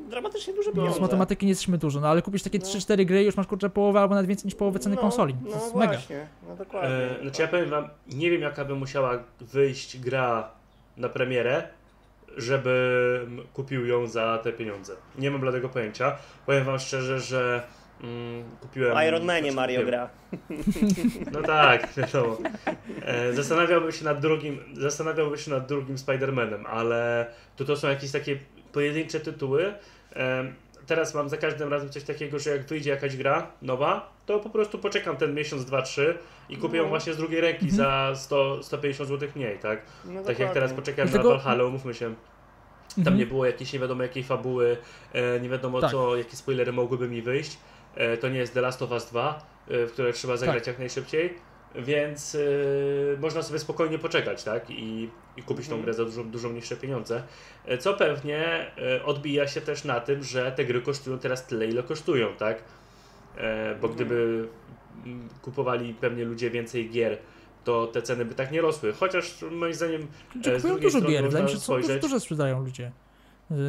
dramatycznie 0.10 0.53
duże 0.53 0.70
No, 0.70 0.75
pieniądze. 0.75 0.98
z 0.98 1.01
matematyki 1.01 1.46
nie 1.46 1.50
jesteśmy 1.50 1.77
dużo, 1.77 2.00
no 2.00 2.08
ale 2.08 2.22
kupisz 2.22 2.43
takie 2.43 2.60
No. 2.60 2.65
3-4 2.65 3.05
gry 3.05 3.22
i 3.22 3.25
już 3.25 3.38
masz 3.38 3.48
kurczę 3.48 3.70
połowę 3.70 4.00
albo 4.00 4.15
nawet 4.15 4.27
więcej 4.27 4.46
niż 4.46 4.55
połowę 4.55 4.79
ceny 4.79 4.96
no, 4.96 5.01
konsoli. 5.01 5.34
To 5.34 5.39
No 5.50 5.55
jest 5.55 5.75
mega. 5.75 5.93
właśnie, 5.93 6.27
no 6.50 6.55
dokładnie. 6.55 6.89
e, 6.89 7.22
znaczy 7.22 7.41
ja 7.41 7.48
powiem 7.48 7.70
wam, 7.70 7.89
nie 8.08 8.31
wiem 8.31 8.41
jaka 8.41 8.65
by 8.65 8.75
musiała 8.75 9.24
wyjść 9.41 10.00
gra 10.00 10.50
na 10.98 11.10
premierę, 11.10 11.63
żebym 12.38 13.41
kupił 13.53 13.86
ją 13.86 14.08
za 14.08 14.38
te 14.43 14.53
pieniądze. 14.53 14.93
Nie 15.17 15.31
mam 15.31 15.41
bladego 15.41 15.70
pojęcia. 15.70 16.17
Powiem 16.46 16.63
wam 16.63 16.79
szczerze, 16.79 17.20
że 17.20 17.63
mm, 18.03 18.43
kupiłem... 18.62 18.98
W 18.98 19.01
Iron 19.08 19.24
Manie 19.25 19.41
znaczy, 19.51 19.55
Mario 19.55 19.86
gra. 19.86 20.10
No 21.31 21.41
tak, 21.41 21.93
wiadomo. 21.98 22.38
E, 23.05 23.34
zastanawiałbym 23.34 23.91
się 23.91 24.05
nad 24.05 24.20
drugim, 24.20 24.60
zastanawiałbym 24.74 25.38
się 25.38 25.51
nad 25.51 25.67
drugim 25.67 25.96
Spider-Manem, 25.96 26.63
ale 26.70 27.25
to 27.55 27.65
to 27.65 27.75
są 27.77 27.88
jakieś 27.88 28.12
takie 28.12 28.39
pojedyncze 28.74 29.20
tytuły. 29.20 29.74
Teraz 30.88 31.13
mam 31.16 31.30
za 31.30 31.38
każdym 31.38 31.70
razem 31.70 31.90
coś 31.90 32.04
takiego, 32.04 32.40
że 32.40 32.50
jak 32.50 32.66
wyjdzie 32.68 32.90
jakaś 32.90 33.18
gra 33.18 33.48
nowa, 33.62 34.13
to 34.25 34.40
po 34.40 34.50
prostu 34.50 34.80
poczekam 34.80 35.18
ten 35.18 35.34
miesiąc, 35.34 35.66
dwa, 35.66 35.82
trzy 35.82 36.18
i 36.50 36.58
kupię 36.58 36.78
ją 36.78 36.84
No. 36.84 36.90
właśnie 36.90 37.13
z 37.13 37.18
drugiej 37.18 37.42
ręki 37.42 37.66
Mhm. 37.70 37.75
za 37.78 38.12
100, 38.22 38.63
150 38.63 39.10
zł 39.10 39.30
mniej, 39.36 39.60
tak? 39.60 39.82
No 40.06 40.24
Tak 40.24 40.40
jak 40.40 40.54
teraz 40.54 40.74
Dlatego- 40.96 41.30
na 41.30 41.36
Valhalla, 41.36 41.63
umówmy 41.63 41.94
się. 41.94 42.06
Tam 42.90 42.98
Mhm. 42.98 43.18
nie 43.18 43.25
było 43.25 43.46
jakiejś 43.46 43.74
nie 43.74 43.80
wiadomo 43.80 44.04
jakiej 44.04 44.24
fabuły, 44.24 44.78
e, 45.13 45.40
nie 45.40 45.50
wiadomo 45.50 45.82
Tak. 45.82 45.92
co, 45.92 46.16
jakie 46.18 46.36
spoilery 46.36 46.72
mogłyby 46.74 47.08
mi 47.08 47.22
wyjść. 47.22 47.58
E, 47.96 48.18
to 48.18 48.30
nie 48.30 48.40
jest 48.40 48.54
The 48.54 48.62
Last 48.62 48.82
of 48.82 48.92
Us 48.92 49.06
2, 49.10 49.46
e, 49.70 49.86
w 49.88 49.92
które 49.92 50.13
trzeba 50.13 50.38
zagrać 50.38 50.58
Tak. 50.60 50.68
jak 50.68 50.80
najszybciej, 50.80 51.34
więc 51.75 52.36
e, 52.36 52.40
można 53.20 53.42
sobie 53.42 53.60
spokojnie 53.60 54.00
poczekać, 54.00 54.44
tak? 54.44 54.70
I, 54.70 55.10
i 55.38 55.44
kupić 55.44 55.66
tą 55.68 55.75
Mhm. 55.75 55.84
grę 55.84 55.94
za 55.94 56.06
dużo, 56.06 56.24
dużo 56.24 56.50
mniejsze 56.50 56.75
pieniądze. 56.78 57.24
E, 57.66 57.78
co 57.78 57.94
pewnie 57.94 58.72
e, 58.78 59.04
odbija 59.06 59.48
się 59.48 59.62
też 59.62 59.84
na 59.84 60.00
tym, 60.00 60.24
że 60.24 60.51
te 60.51 60.66
gry 60.66 60.82
kosztują 60.82 61.20
teraz 61.20 61.46
tyle, 61.48 61.68
ile 61.68 61.84
kosztują, 61.84 62.28
tak? 62.36 62.63
E, 63.38 63.75
bo 63.82 63.88
Mhm. 63.88 63.94
gdyby 63.96 64.48
mm, 65.06 65.30
kupowali 65.42 65.94
pewnie 65.94 66.25
ludzie 66.25 66.50
więcej 66.50 66.90
gier, 66.90 67.18
to 67.63 67.88
te 67.88 68.01
ceny 68.01 68.25
by 68.25 68.36
tak 68.36 68.51
nie 68.51 68.62
rosły. 68.62 68.94
Chociaż 68.94 69.42
moim 69.51 69.74
zdaniem 69.74 70.08
Czy 70.44 70.56
kupują 70.56 70.78
dużo 70.80 71.01
gier, 71.01 71.24
wydaje 71.24 71.44
mi 71.44 71.50
się, 71.50 71.56
dużo, 71.56 71.74
spojrzeć- 71.74 72.01
dużo 72.01 72.20
sprzedają 72.20 72.63
ludzie 72.63 72.92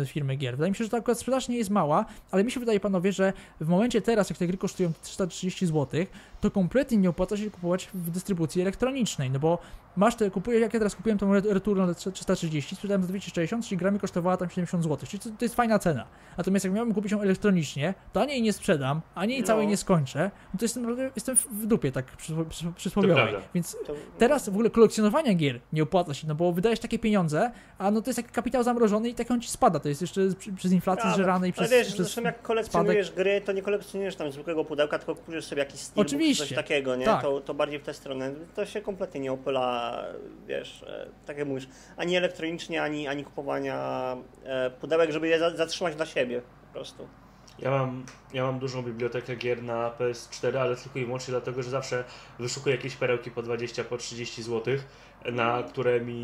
firmy 0.06 0.36
gier. 0.36 0.54
Wydaje 0.54 0.70
mi 0.70 0.76
się, 0.76 0.84
że 0.84 0.90
ta 0.90 0.96
akurat 0.96 1.18
sprzedaż 1.18 1.48
nie 1.48 1.56
jest 1.56 1.70
mała, 1.70 2.04
ale 2.30 2.44
mi 2.44 2.50
się 2.50 2.60
wydaje, 2.60 2.80
panowie, 2.80 3.12
że 3.12 3.32
w 3.60 3.68
momencie 3.68 4.02
teraz, 4.02 4.30
jak 4.30 4.38
te 4.38 4.46
gry 4.46 4.58
kosztują 4.58 4.92
330 5.02 5.66
zł, 5.66 6.04
to 6.40 6.50
kompletnie 6.50 6.98
nie 6.98 7.08
opłaca 7.10 7.36
się 7.36 7.50
kupować 7.50 7.88
w 7.94 8.10
dystrybucji 8.10 8.62
elektronicznej, 8.62 9.30
no 9.30 9.38
bo 9.38 9.58
masz 9.96 10.14
te, 10.16 10.30
kupujesz, 10.30 10.60
jak 10.62 10.74
ja 10.74 10.80
teraz 10.80 10.94
kupiłem 10.96 11.18
tą 11.18 11.32
za 11.86 11.94
330, 12.12 12.76
sprzedałem 12.76 13.02
za 13.02 13.08
260, 13.08 13.64
czyli 13.66 13.78
gra 13.78 13.90
mi 13.90 13.98
kosztowała 13.98 14.36
tam 14.36 14.50
70 14.50 14.84
zł, 14.84 14.98
czyli 15.08 15.20
to, 15.22 15.30
to 15.38 15.44
jest 15.44 15.54
fajna 15.54 15.78
cena. 15.78 16.06
Natomiast 16.38 16.64
jak 16.64 16.74
miałbym 16.74 16.94
kupić 16.94 17.12
ją 17.12 17.20
elektronicznie, 17.20 17.94
to 18.12 18.22
ani 18.22 18.32
jej 18.32 18.42
nie 18.42 18.52
sprzedam, 18.52 19.00
ani 19.14 19.32
jej 19.32 19.40
No. 19.40 19.46
całej 19.46 19.66
nie 19.66 19.76
skończę, 19.76 20.30
no 20.54 20.58
to 20.58 20.64
jestem, 20.64 20.96
jestem 21.16 21.36
w 21.36 21.66
dupie, 21.66 21.92
tak 21.92 22.16
przysło- 22.16 22.44
przysło- 22.44 22.72
przysłowiowej. 22.72 23.34
Więc 23.54 23.76
To- 23.86 23.94
Teraz 24.18 24.44
w 24.48 24.52
ogóle 24.52 24.70
kolekcjonowanie 24.70 25.34
gier 25.34 25.60
nie 25.72 25.82
opłaca 25.82 26.14
się, 26.14 26.28
no 26.28 26.34
bo 26.34 26.52
wydajesz 26.52 26.78
takie 26.80 26.98
pieniądze, 26.98 27.50
a 27.78 27.90
no 27.90 28.02
to 28.02 28.10
jest 28.10 28.18
jak 28.18 28.32
kapitał 28.32 28.62
zamrożony 28.62 29.08
i 29.08 29.14
tak 29.14 29.30
on 29.30 29.40
ci 29.40 29.50
spada. 29.50 29.71
To 29.80 29.88
jest 29.88 30.00
jeszcze 30.00 30.20
przy- 30.38 30.52
przez 30.52 30.72
inflację 30.72 31.02
Prawda. 31.02 31.22
i 31.46 31.48
Ale 31.48 31.52
przez, 31.52 31.70
wiesz, 31.70 31.86
przez 31.86 31.96
zresztą 31.96 32.22
jak 32.22 32.42
kolekcjonujesz 32.42 33.10
gry, 33.12 33.40
to 33.40 33.52
nie 33.52 33.62
kolekcjonujesz 33.62 34.16
tam 34.16 34.32
zwykłego 34.32 34.64
pudełka, 34.64 34.98
tylko 34.98 35.14
kupujesz 35.14 35.44
sobie 35.44 35.58
jakiś 35.62 35.80
steelbook 35.80 36.06
czy 36.10 36.16
Oczywiście. 36.16 36.44
coś 36.46 36.54
takiego, 36.56 36.96
nie? 36.96 37.04
Tak. 37.04 37.22
To, 37.22 37.40
to 37.40 37.54
bardziej 37.54 37.78
w 37.78 37.82
tę 37.82 37.94
stronę. 37.94 38.32
To 38.54 38.66
się 38.66 38.80
kompletnie 38.80 39.20
nie 39.20 39.32
opyla, 39.32 39.98
wiesz, 40.46 40.82
e, 40.82 41.06
tak 41.26 41.38
jak 41.38 41.48
mówisz, 41.48 41.68
ani 41.96 42.16
elektronicznie, 42.16 42.82
ani, 42.82 43.08
ani 43.08 43.24
kupowania 43.24 44.16
e, 44.44 44.70
pudełek, 44.70 45.10
żeby 45.10 45.28
je 45.28 45.38
za, 45.38 45.56
zatrzymać 45.56 45.96
dla 45.96 46.06
siebie 46.06 46.42
po 46.66 46.72
prostu. 46.72 47.08
Ja 47.58 47.70
mam, 47.70 48.04
ja 48.32 48.42
mam 48.44 48.58
dużą 48.58 48.82
bibliotekę 48.82 49.36
gier 49.36 49.62
na 49.62 49.90
PS4, 49.90 50.56
ale 50.56 50.76
tylko 50.76 50.98
i 50.98 51.04
wyłącznie 51.04 51.32
dlatego, 51.32 51.62
że 51.62 51.70
zawsze 51.70 52.04
wyszukuję 52.38 52.76
jakieś 52.76 52.96
perełki 52.96 53.30
po 53.30 53.42
20, 53.42 53.84
po 53.84 53.96
30 53.96 54.42
zł, 54.42 54.76
na 55.32 55.62
które 55.62 56.00
mi 56.00 56.14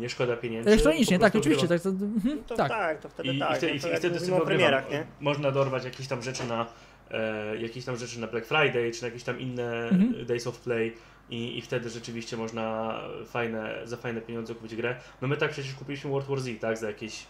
nie 0.00 0.08
szkoda 0.08 0.36
pieniędzy. 0.36 0.70
Elektronicznie, 0.70 1.18
tak, 1.18 1.36
oczywiście, 1.36 1.68
tak, 1.68 1.80
to, 1.82 1.88
mhm, 1.88 2.44
To 2.44 2.54
tak. 2.54 2.68
tak, 2.68 3.00
to 3.00 3.08
wtedy 3.08 3.28
I, 3.28 3.38
tak. 3.38 3.52
i, 3.52 3.56
wtedy, 3.56 3.72
no 3.72 3.76
i, 3.76 3.80
to 3.80 3.88
i 3.88 3.90
jak 3.90 3.98
wtedy 3.98 4.20
sobie 4.20 4.40
premierach, 4.40 4.90
nie? 4.90 5.06
Można 5.20 5.50
dorwać 5.50 5.84
jakieś 5.84 6.08
tam 6.08 6.22
rzeczy 6.22 6.46
na 6.46 6.66
e, 7.10 7.56
jakieś 7.56 7.84
tam 7.84 7.96
rzeczy 7.96 8.20
na 8.20 8.26
Black 8.26 8.46
Friday, 8.46 8.90
czy 8.92 9.02
na 9.02 9.08
jakieś 9.08 9.22
tam 9.24 9.40
inne 9.40 9.88
Mhm. 9.88 10.26
Days 10.26 10.46
of 10.46 10.58
Play 10.60 10.94
i, 11.30 11.58
i 11.58 11.62
wtedy 11.62 11.90
rzeczywiście 11.90 12.36
można 12.36 12.94
fajne, 13.26 13.80
za 13.84 13.96
fajne 13.96 14.20
pieniądze 14.20 14.54
kupić 14.54 14.76
grę. 14.76 14.96
No 15.22 15.28
my 15.28 15.36
tak 15.36 15.50
przecież 15.50 15.74
kupiliśmy 15.74 16.10
World 16.10 16.28
War 16.28 16.40
Z, 16.40 16.60
tak, 16.60 16.78
za 16.78 16.86
jakieś 16.86 17.26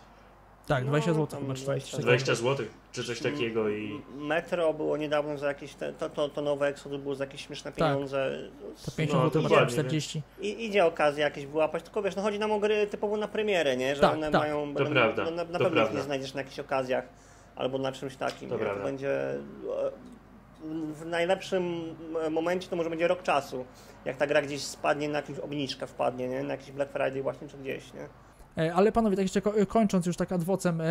Tak, 0.69 0.85
No, 0.85 0.89
20 0.91 1.13
zł 1.13 1.27
tam 1.27 1.41
chyba, 1.41 1.55
czy 1.55 1.63
20 1.65 1.97
coś 1.97 2.05
20 2.05 2.35
zł, 2.35 2.67
czy 2.93 3.05
coś 3.05 3.21
takiego 3.21 3.69
i... 3.69 4.01
Metro 4.17 4.75
było 4.75 4.97
niedawno 4.97 5.39
za 5.39 5.47
jakieś, 5.49 5.75
te, 5.75 5.93
to, 5.93 6.11
to, 6.11 6.29
to 6.29 6.43
nowe 6.43 6.67
Exodus 6.67 7.01
było 7.01 7.15
za 7.15 7.25
jakieś 7.25 7.47
śmieszne 7.47 7.73
Tak. 7.73 7.79
pieniądze. 7.93 8.39
To 8.85 8.91
50 8.91 9.25
No, 9.25 9.29
zł, 9.29 9.43
chyba 9.43 9.49
dokładnie, 9.49 9.73
40. 9.75 10.23
I 10.41 10.65
idzie 10.67 10.85
okazja 10.87 11.25
jakieś 11.25 11.47
wyłapać, 11.47 11.83
tylko 11.83 12.03
wiesz, 12.03 12.17
no 12.17 12.23
chodzi 12.23 12.39
nam 12.39 12.53
o 12.53 12.59
gry 12.61 12.87
typowo 12.87 13.17
na 13.17 13.29
premierę, 13.29 13.77
nie? 13.77 13.95
Że 13.95 14.01
Tak, 14.01 14.13
one 14.13 14.31
tak. 14.31 14.41
mają. 14.41 14.69
To 14.75 14.75
będą- 14.75 14.93
prawda, 14.93 15.25
No, 15.25 15.31
na, 15.31 15.45
na 15.45 15.59
to 15.59 15.65
pewno 15.65 15.89
nie 15.93 16.03
znajdziesz 16.03 16.35
na 16.35 16.41
jakichś 16.41 16.59
okazjach 16.59 17.05
albo 17.57 17.79
na 17.79 17.93
czymś 17.93 18.17
takim. 18.17 18.49
To 18.51 18.59
nie? 18.59 18.65
To 18.65 18.77
będzie. 18.83 19.31
e, 19.31 19.39
W 20.93 21.07
najlepszym 21.07 21.95
momencie 22.31 22.69
to 22.69 22.77
może 22.77 22.91
będzie 22.91 23.09
rok 23.09 23.23
czasu. 23.23 23.65
Jak 24.05 24.17
ta 24.17 24.27
gra 24.27 24.43
gdzieś 24.43 24.63
spadnie 24.63 25.09
na 25.09 25.19
jakąś 25.19 25.39
obniżkę 25.39 25.87
wpadnie, 25.87 26.29
nie? 26.29 26.43
Na 26.43 26.53
jakiś 26.53 26.71
Black 26.73 26.93
Friday 26.93 27.23
właśnie 27.23 27.49
czy 27.49 27.57
gdzieś, 27.59 27.93
nie? 27.95 28.09
E, 28.58 28.75
Ale 28.75 28.93
panowie, 28.93 29.17
tak 29.17 29.25
jeszcze 29.25 29.41
ko- 29.41 29.52
kończąc 29.69 30.06
już 30.06 30.17
tak 30.17 30.32
adwocem, 30.32 30.80
e, 30.80 30.84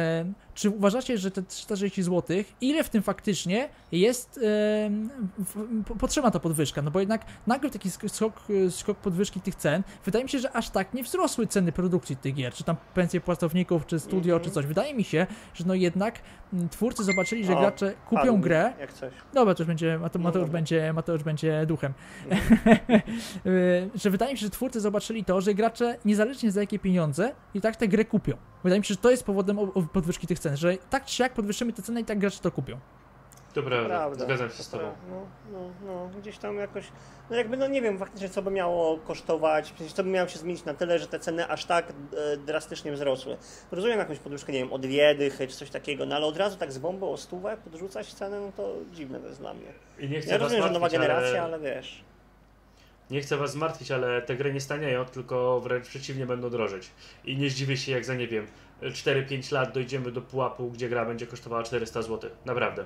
czy 0.54 0.70
uważacie, 0.70 1.18
że 1.18 1.32
te 1.32 1.44
360 1.44 2.06
zł, 2.06 2.38
ile 2.62 2.84
w 2.84 2.90
tym 2.90 3.04
faktycznie 3.04 3.70
jest, 3.92 4.40
e, 5.88 5.96
potrzebna 6.00 6.32
ta 6.32 6.40
podwyżka? 6.40 6.82
No 6.82 6.92
bo 6.92 7.00
jednak 7.00 7.26
nagle 7.48 7.70
taki 7.70 7.90
sk- 7.90 8.10
skok, 8.10 8.34
e, 8.68 8.72
skok 8.72 8.98
podwyżki 8.98 9.42
tych 9.42 9.56
cen, 9.56 9.84
wydaje 10.06 10.24
mi 10.26 10.30
się, 10.30 10.40
że 10.40 10.52
aż 10.56 10.70
tak 10.70 10.94
nie 10.94 11.04
wzrosły 11.04 11.48
ceny 11.48 11.72
produkcji 11.72 12.18
tych 12.18 12.34
gier, 12.36 12.54
czy 12.54 12.64
tam 12.64 12.76
pensje 12.94 13.22
pracowników, 13.22 13.86
czy 13.86 14.00
studio, 14.00 14.36
Mhm. 14.36 14.44
czy 14.44 14.52
coś. 14.52 14.66
Wydaje 14.66 14.94
mi 14.94 15.04
się, 15.04 15.28
że 15.54 15.64
no 15.68 15.74
jednak 15.74 16.20
m, 16.54 16.70
twórcy 16.70 17.04
zobaczyli, 17.04 17.46
że 17.46 17.58
O, 17.58 17.60
gracze 17.60 17.94
kupią 18.10 18.22
Padł, 18.22 18.38
grę, 18.38 18.74
Jak 18.80 18.94
coś. 18.94 19.14
Dobra, 19.34 19.56
to 19.56 19.64
już 19.64 19.68
będzie, 19.68 20.00
Mate- 20.00 20.20
No 20.20 20.24
Mateusz, 20.24 20.44
dobra. 20.46 20.54
będzie, 20.54 20.94
Mateusz 20.94 21.24
będzie 21.24 21.66
duchem. 21.66 21.94
Y, 23.46 23.90
że 24.02 24.10
wydaje 24.10 24.32
mi 24.32 24.38
się, 24.38 24.46
że 24.46 24.50
twórcy 24.50 24.82
zobaczyli 24.82 25.24
to, 25.26 25.42
że 25.42 25.54
gracze 25.54 25.98
niezależnie 26.06 26.52
za 26.52 26.62
jakie 26.62 26.80
pieniądze 26.80 27.32
i 27.54 27.62
tak 27.62 27.76
tę 27.76 27.88
grę 27.88 28.06
kupią. 28.06 28.38
Wydaje 28.64 28.80
mi 28.80 28.86
się, 28.86 28.94
że 28.94 29.00
to 29.00 29.12
jest 29.12 29.24
powodem 29.24 29.58
podwyżki 29.94 30.28
tych 30.28 30.40
cen, 30.40 30.58
że 30.58 30.78
tak 30.90 31.06
czy 31.06 31.24
jak 31.24 31.34
podwyższymy 31.34 31.74
te 31.74 31.82
ceny 31.82 32.02
i 32.02 32.06
tak 32.06 32.20
gracze 32.20 32.40
to 32.40 32.52
kupią. 32.52 32.80
To 33.54 33.64
prawda, 33.64 34.14
zgadzam 34.14 34.50
się 34.50 34.58
to 34.58 34.64
z 34.64 34.70
Tobą. 34.70 34.84
No, 35.10 35.28
no, 35.52 35.60
no, 35.86 36.10
gdzieś 36.22 36.38
tam 36.38 36.58
jakoś. 36.58 36.92
No 37.30 37.36
jakby, 37.36 37.58
no 37.58 37.68
nie 37.68 37.82
wiem 37.82 37.98
faktycznie, 37.98 38.30
co 38.30 38.42
by 38.42 38.52
miało 38.52 38.98
kosztować. 38.98 39.72
Przecież 39.72 39.94
to 39.94 40.04
by 40.04 40.10
miało 40.10 40.28
się 40.28 40.40
zmienić 40.40 40.66
na 40.66 40.74
tyle, 40.74 41.00
że 41.00 41.08
te 41.08 41.20
ceny 41.20 41.48
aż 41.48 41.66
tak 41.66 41.90
e, 41.90 42.38
drastycznie 42.38 42.92
wzrosły. 42.92 43.38
Rozumiem 43.72 44.00
jakąś 44.00 44.20
podwyżkę, 44.20 44.54
nie 44.54 44.60
wiem, 44.60 44.74
o 44.74 44.80
dwie 44.80 45.16
dychy 45.16 45.48
czy 45.48 45.56
coś 45.56 45.70
takiego, 45.70 46.06
no 46.06 46.16
ale 46.16 46.26
od 46.26 46.38
razu 46.38 46.58
tak 46.58 46.72
z 46.72 46.78
bombą 46.78 47.12
o 47.12 47.18
stówę 47.18 47.58
podrzucać 47.64 48.14
cenę, 48.14 48.40
no 48.40 48.52
to 48.52 48.74
dziwne 48.94 49.20
to 49.20 49.28
jest 49.28 49.40
dla 49.40 49.54
mnie. 49.54 49.68
I 50.00 50.10
nie 50.10 50.22
chcę 50.22 50.32
Ja 50.32 50.38
rozumiem, 50.38 50.64
że 50.64 50.72
nowa 50.72 50.90
generacja, 50.90 51.44
ale... 51.44 51.56
ale 51.56 51.60
wiesz. 51.60 52.04
Nie 53.12 53.22
chcę 53.22 53.38
was 53.38 53.52
zmartwić, 53.52 53.92
ale 53.92 54.22
te 54.22 54.36
gry 54.36 54.54
nie 54.54 54.62
stanieją, 54.62 55.06
tylko 55.06 55.62
wręcz 55.62 55.88
przeciwnie 55.88 56.26
będą 56.26 56.50
drożeć. 56.50 56.90
I 57.26 57.38
nie 57.38 57.50
zdziwię 57.50 57.78
się, 57.78 57.92
jak 57.92 58.06
za 58.06 58.16
nie 58.16 58.28
wiem, 58.28 58.48
4-5 58.82 59.54
lat 59.54 59.74
dojdziemy 59.74 60.12
do 60.12 60.22
pułapu, 60.22 60.72
gdzie 60.72 60.90
gra 60.90 61.06
będzie 61.06 61.28
kosztowała 61.28 61.64
400 61.64 62.02
zł. 62.02 62.30
Naprawdę. 62.46 62.86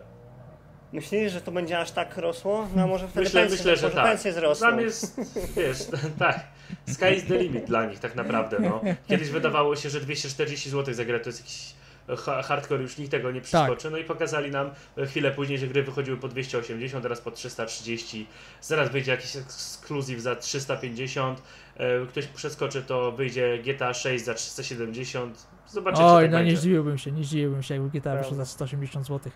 Myślisz, 0.94 1.32
że 1.32 1.42
to 1.42 1.52
będzie 1.52 1.80
aż 1.80 1.92
tak 1.92 2.18
rosło? 2.18 2.68
No 2.76 2.88
może 2.88 3.08
wtedy 3.08 3.24
Myślę, 3.24 3.42
pensje, 3.42 3.58
myślę, 3.58 3.76
że 3.76 3.82
może 3.84 3.96
tak. 3.96 4.06
pensje 4.06 4.32
wzrosną. 4.32 4.68
Tam 4.70 4.80
jest, 4.80 5.20
wiesz, 5.58 5.78
tak, 6.20 6.40
sky 6.88 7.16
is 7.16 7.26
the 7.26 7.38
limit 7.38 7.66
dla 7.66 7.86
nich 7.86 8.00
tak 8.00 8.16
naprawdę, 8.16 8.60
no. 8.60 8.82
Kiedyś 9.08 9.30
wydawało 9.30 9.76
się, 9.76 9.90
że 9.90 10.02
240 10.02 10.70
zł 10.70 10.94
za 10.94 11.06
grę 11.06 11.20
to 11.20 11.30
jest 11.30 11.40
jakiś 11.40 11.74
hardcore, 12.18 12.82
już 12.82 12.98
nikt 12.98 13.12
tego 13.12 13.32
nie 13.32 13.42
przeskoczy, 13.42 13.92
no 13.92 13.98
i 13.98 14.04
pokazali 14.04 14.52
nam 14.52 14.72
chwilę 15.08 15.32
później, 15.32 15.60
że 15.60 15.68
gry 15.68 15.84
wychodziły 15.84 16.18
po 16.18 16.28
280, 16.28 17.04
teraz 17.04 17.22
po 17.22 17.32
330, 17.32 18.28
zaraz 18.62 18.90
wyjdzie 18.90 19.12
jakiś 19.12 19.36
ekskluzyw 19.36 20.20
za 20.20 20.36
350, 20.36 21.40
e, 21.40 21.71
ktoś 22.10 22.28
przeskoczy, 22.28 22.82
to 22.84 23.12
wyjdzie 23.12 23.58
GTA 23.58 23.94
6 23.94 24.26
za 24.26 24.34
370, 24.34 25.48
zobaczycie, 25.68 26.04
Oj, 26.06 26.24
tak 26.24 26.32
no 26.32 26.38
nie 26.38 26.44
będzie. 26.44 26.58
zdziwiłbym 26.58 26.98
się, 26.98 27.12
nie 27.12 27.24
zdziwiłbym 27.24 27.64
się, 27.64 27.74
jakby 27.74 28.00
GTA 28.00 28.16
wyszło 28.16 28.36
za 28.36 28.46
180 28.46 29.06
zł. 29.08 29.32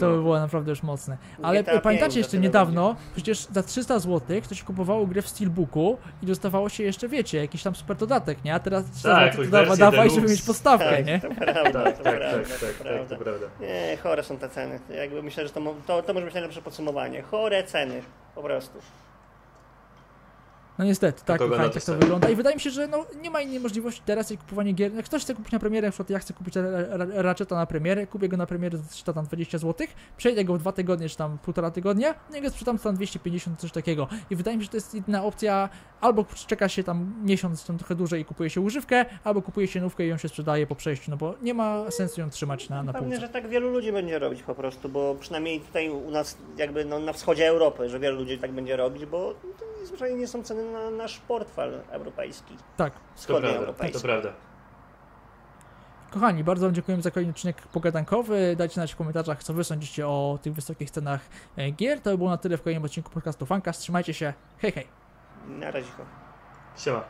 To 0.00 0.06
No. 0.06 0.16
by 0.16 0.22
było 0.22 0.38
naprawdę 0.40 0.70
już 0.70 0.82
mocne. 0.82 1.18
Ale 1.42 1.62
GTA 1.62 1.80
pamiętacie 1.80 2.06
5 2.14 2.16
jeszcze 2.16 2.38
niedawno, 2.38 2.96
przecież 3.14 3.44
za 3.46 3.62
300 3.62 3.98
zł 3.98 4.40
to 4.48 4.54
się 4.54 4.64
kupowało 4.64 5.06
grę 5.06 5.22
w 5.22 5.28
Steelbooku 5.28 5.98
i 6.22 6.26
dostawało 6.26 6.68
się 6.68 6.82
jeszcze, 6.84 7.08
wiecie, 7.08 7.38
jakiś 7.38 7.62
tam 7.62 7.74
super 7.74 7.96
dodatek, 7.96 8.44
nie? 8.44 8.54
A 8.54 8.58
teraz 8.58 8.84
300 8.90 9.08
Tak, 9.14 9.32
zł 9.36 9.50
dawa, 9.50 9.76
dawaj, 9.76 10.10
żeby 10.10 10.28
mieć 10.28 10.42
podstawkę, 10.42 10.96
Tak, 10.96 11.06
nie? 11.06 11.20
to 11.20 11.28
prawda, 11.30 11.82
Tak, 11.84 11.98
to 11.98 12.04
tak, 12.04 12.16
prawda, 12.18 12.38
tak, 12.38 12.48
tak, 12.48 12.60
tak, 12.60 12.72
prawda. 12.74 13.16
to 13.16 13.22
prawda. 13.24 13.46
Nie, 13.60 13.96
chore 14.02 14.22
są 14.22 14.38
te 14.38 14.48
ceny. 14.48 14.80
Jakby 14.96 15.22
myślę, 15.22 15.46
że 15.46 15.52
to, 15.52 15.74
to, 15.86 16.02
to 16.02 16.14
może 16.14 16.24
być 16.24 16.34
najlepsze 16.34 16.62
podsumowanie. 16.62 17.22
Chore 17.22 17.64
ceny, 17.64 18.02
po 18.34 18.42
prostu. 18.42 18.78
No 20.78 20.84
niestety, 20.84 21.22
tak, 21.24 21.38
kogo 21.38 21.54
kochani, 21.56 21.72
tak 21.72 21.84
to 21.84 21.94
wygląda. 21.94 22.28
I 22.28 22.34
wydaje 22.36 22.56
mi 22.56 22.60
się, 22.60 22.70
że 22.70 22.86
no, 22.88 23.06
nie 23.22 23.30
ma 23.30 23.40
innej 23.40 23.60
możliwości 23.60 24.02
teraz 24.04 24.30
jak 24.30 24.40
kupowanie 24.40 24.72
gier. 24.72 24.94
Jak 24.94 25.04
ktoś 25.04 25.22
chce 25.22 25.34
kupić 25.34 25.52
na 25.52 25.58
premierę, 25.58 25.88
na 25.88 25.92
przykład 25.92 26.10
ja 26.10 26.18
chcę 26.18 26.34
kupić 26.34 26.56
Ra- 26.56 26.96
Ra- 26.96 27.06
Ratcheta 27.22 27.56
na 27.56 27.66
premierę, 27.66 28.06
kupię 28.06 28.28
go 28.28 28.36
na 28.36 28.46
premierę 28.46 28.78
za 28.78 28.84
300 28.84 29.12
tam 29.12 29.24
20 29.26 29.58
zł, 29.58 29.86
przejdę 30.16 30.44
go 30.44 30.54
w 30.54 30.58
dwa 30.58 30.72
tygodnie 30.72 31.08
czy 31.08 31.16
tam 31.16 31.38
półtora 31.38 31.70
tygodnia, 31.70 32.14
no 32.30 32.36
i 32.36 32.42
go 32.42 32.50
sprzedam 32.50 32.78
za 32.78 32.84
tam 32.84 32.94
250 32.94 33.60
coś 33.60 33.72
takiego. 33.72 34.08
I 34.30 34.36
wydaje 34.36 34.56
mi 34.56 34.62
się, 34.62 34.64
że 34.64 34.70
to 34.70 34.76
jest 34.76 34.94
jedyna 34.94 35.24
opcja, 35.24 35.68
albo 36.00 36.24
czeka 36.46 36.68
się 36.68 36.84
tam 36.84 37.14
miesiąc, 37.24 37.66
tam 37.66 37.78
trochę 37.78 37.94
dłużej 37.94 38.20
i 38.22 38.24
kupuje 38.24 38.50
się 38.50 38.60
używkę, 38.60 39.04
albo 39.24 39.42
kupuje 39.42 39.66
się 39.66 39.80
nówkę 39.80 40.04
i 40.04 40.08
ją 40.08 40.16
się 40.16 40.28
sprzedaje 40.28 40.66
po 40.66 40.74
przejściu, 40.74 41.10
no 41.10 41.16
bo 41.16 41.34
nie 41.42 41.54
ma 41.54 41.90
sensu 41.90 42.20
ją 42.20 42.30
trzymać 42.30 42.68
na, 42.68 42.82
na 42.82 42.92
Pewnie, 42.92 43.08
półce. 43.08 43.20
że 43.20 43.28
tak 43.32 43.48
wielu 43.48 43.70
ludzi 43.70 43.92
będzie 43.92 44.18
robić 44.18 44.42
po 44.42 44.54
prostu, 44.54 44.88
bo 44.88 45.14
przynajmniej 45.20 45.60
tutaj 45.60 45.90
u 45.90 46.10
nas, 46.10 46.38
jakby 46.56 46.84
no, 46.84 46.98
na 46.98 47.12
wschodzie 47.12 47.48
Europy, 47.48 47.88
że 47.88 47.98
wielu 48.00 48.16
ludzi 48.16 48.38
tak 48.38 48.52
będzie 48.52 48.76
robić, 48.76 49.06
bo 49.06 49.34
to 49.78 49.86
zwyczajnie 49.86 50.16
nie 50.16 50.28
są 50.28 50.42
ceny 50.42 50.72
na 50.72 50.90
nasz 50.90 51.18
portfel 51.18 51.80
europejski, 51.90 52.56
Tak. 52.76 52.92
To 52.92 52.98
prawda, 53.00 53.00
to 53.14 53.18
wschodnioeuropejski. 53.20 54.02
prawda. 54.02 54.28
Kochani, 56.10 56.44
bardzo 56.44 56.66
Wam 56.66 56.74
dziękujemy 56.74 57.02
za 57.02 57.10
kolejny 57.10 57.30
odcinek 57.30 57.62
pogadankowy. 57.62 58.56
Dajcie 58.56 58.74
znać 58.74 58.92
w 58.92 58.96
komentarzach, 58.96 59.42
co 59.44 59.54
Wy 59.54 59.64
sądzicie 59.64 60.08
o 60.08 60.38
tych 60.42 60.52
wysokich 60.54 60.90
cenach 60.90 61.20
e, 61.56 61.70
gier. 61.70 62.00
To 62.00 62.10
by 62.10 62.18
było 62.18 62.30
na 62.30 62.36
tyle 62.36 62.56
w 62.56 62.62
kolejnym 62.62 62.84
odcinku 62.84 63.10
podcastu 63.10 63.46
Fancast. 63.46 63.80
Trzymajcie 63.80 64.14
się. 64.14 64.32
Hej, 64.58 64.72
hej. 64.72 64.86
Na 65.48 65.70
razie. 65.70 65.88
Siema. 66.76 67.04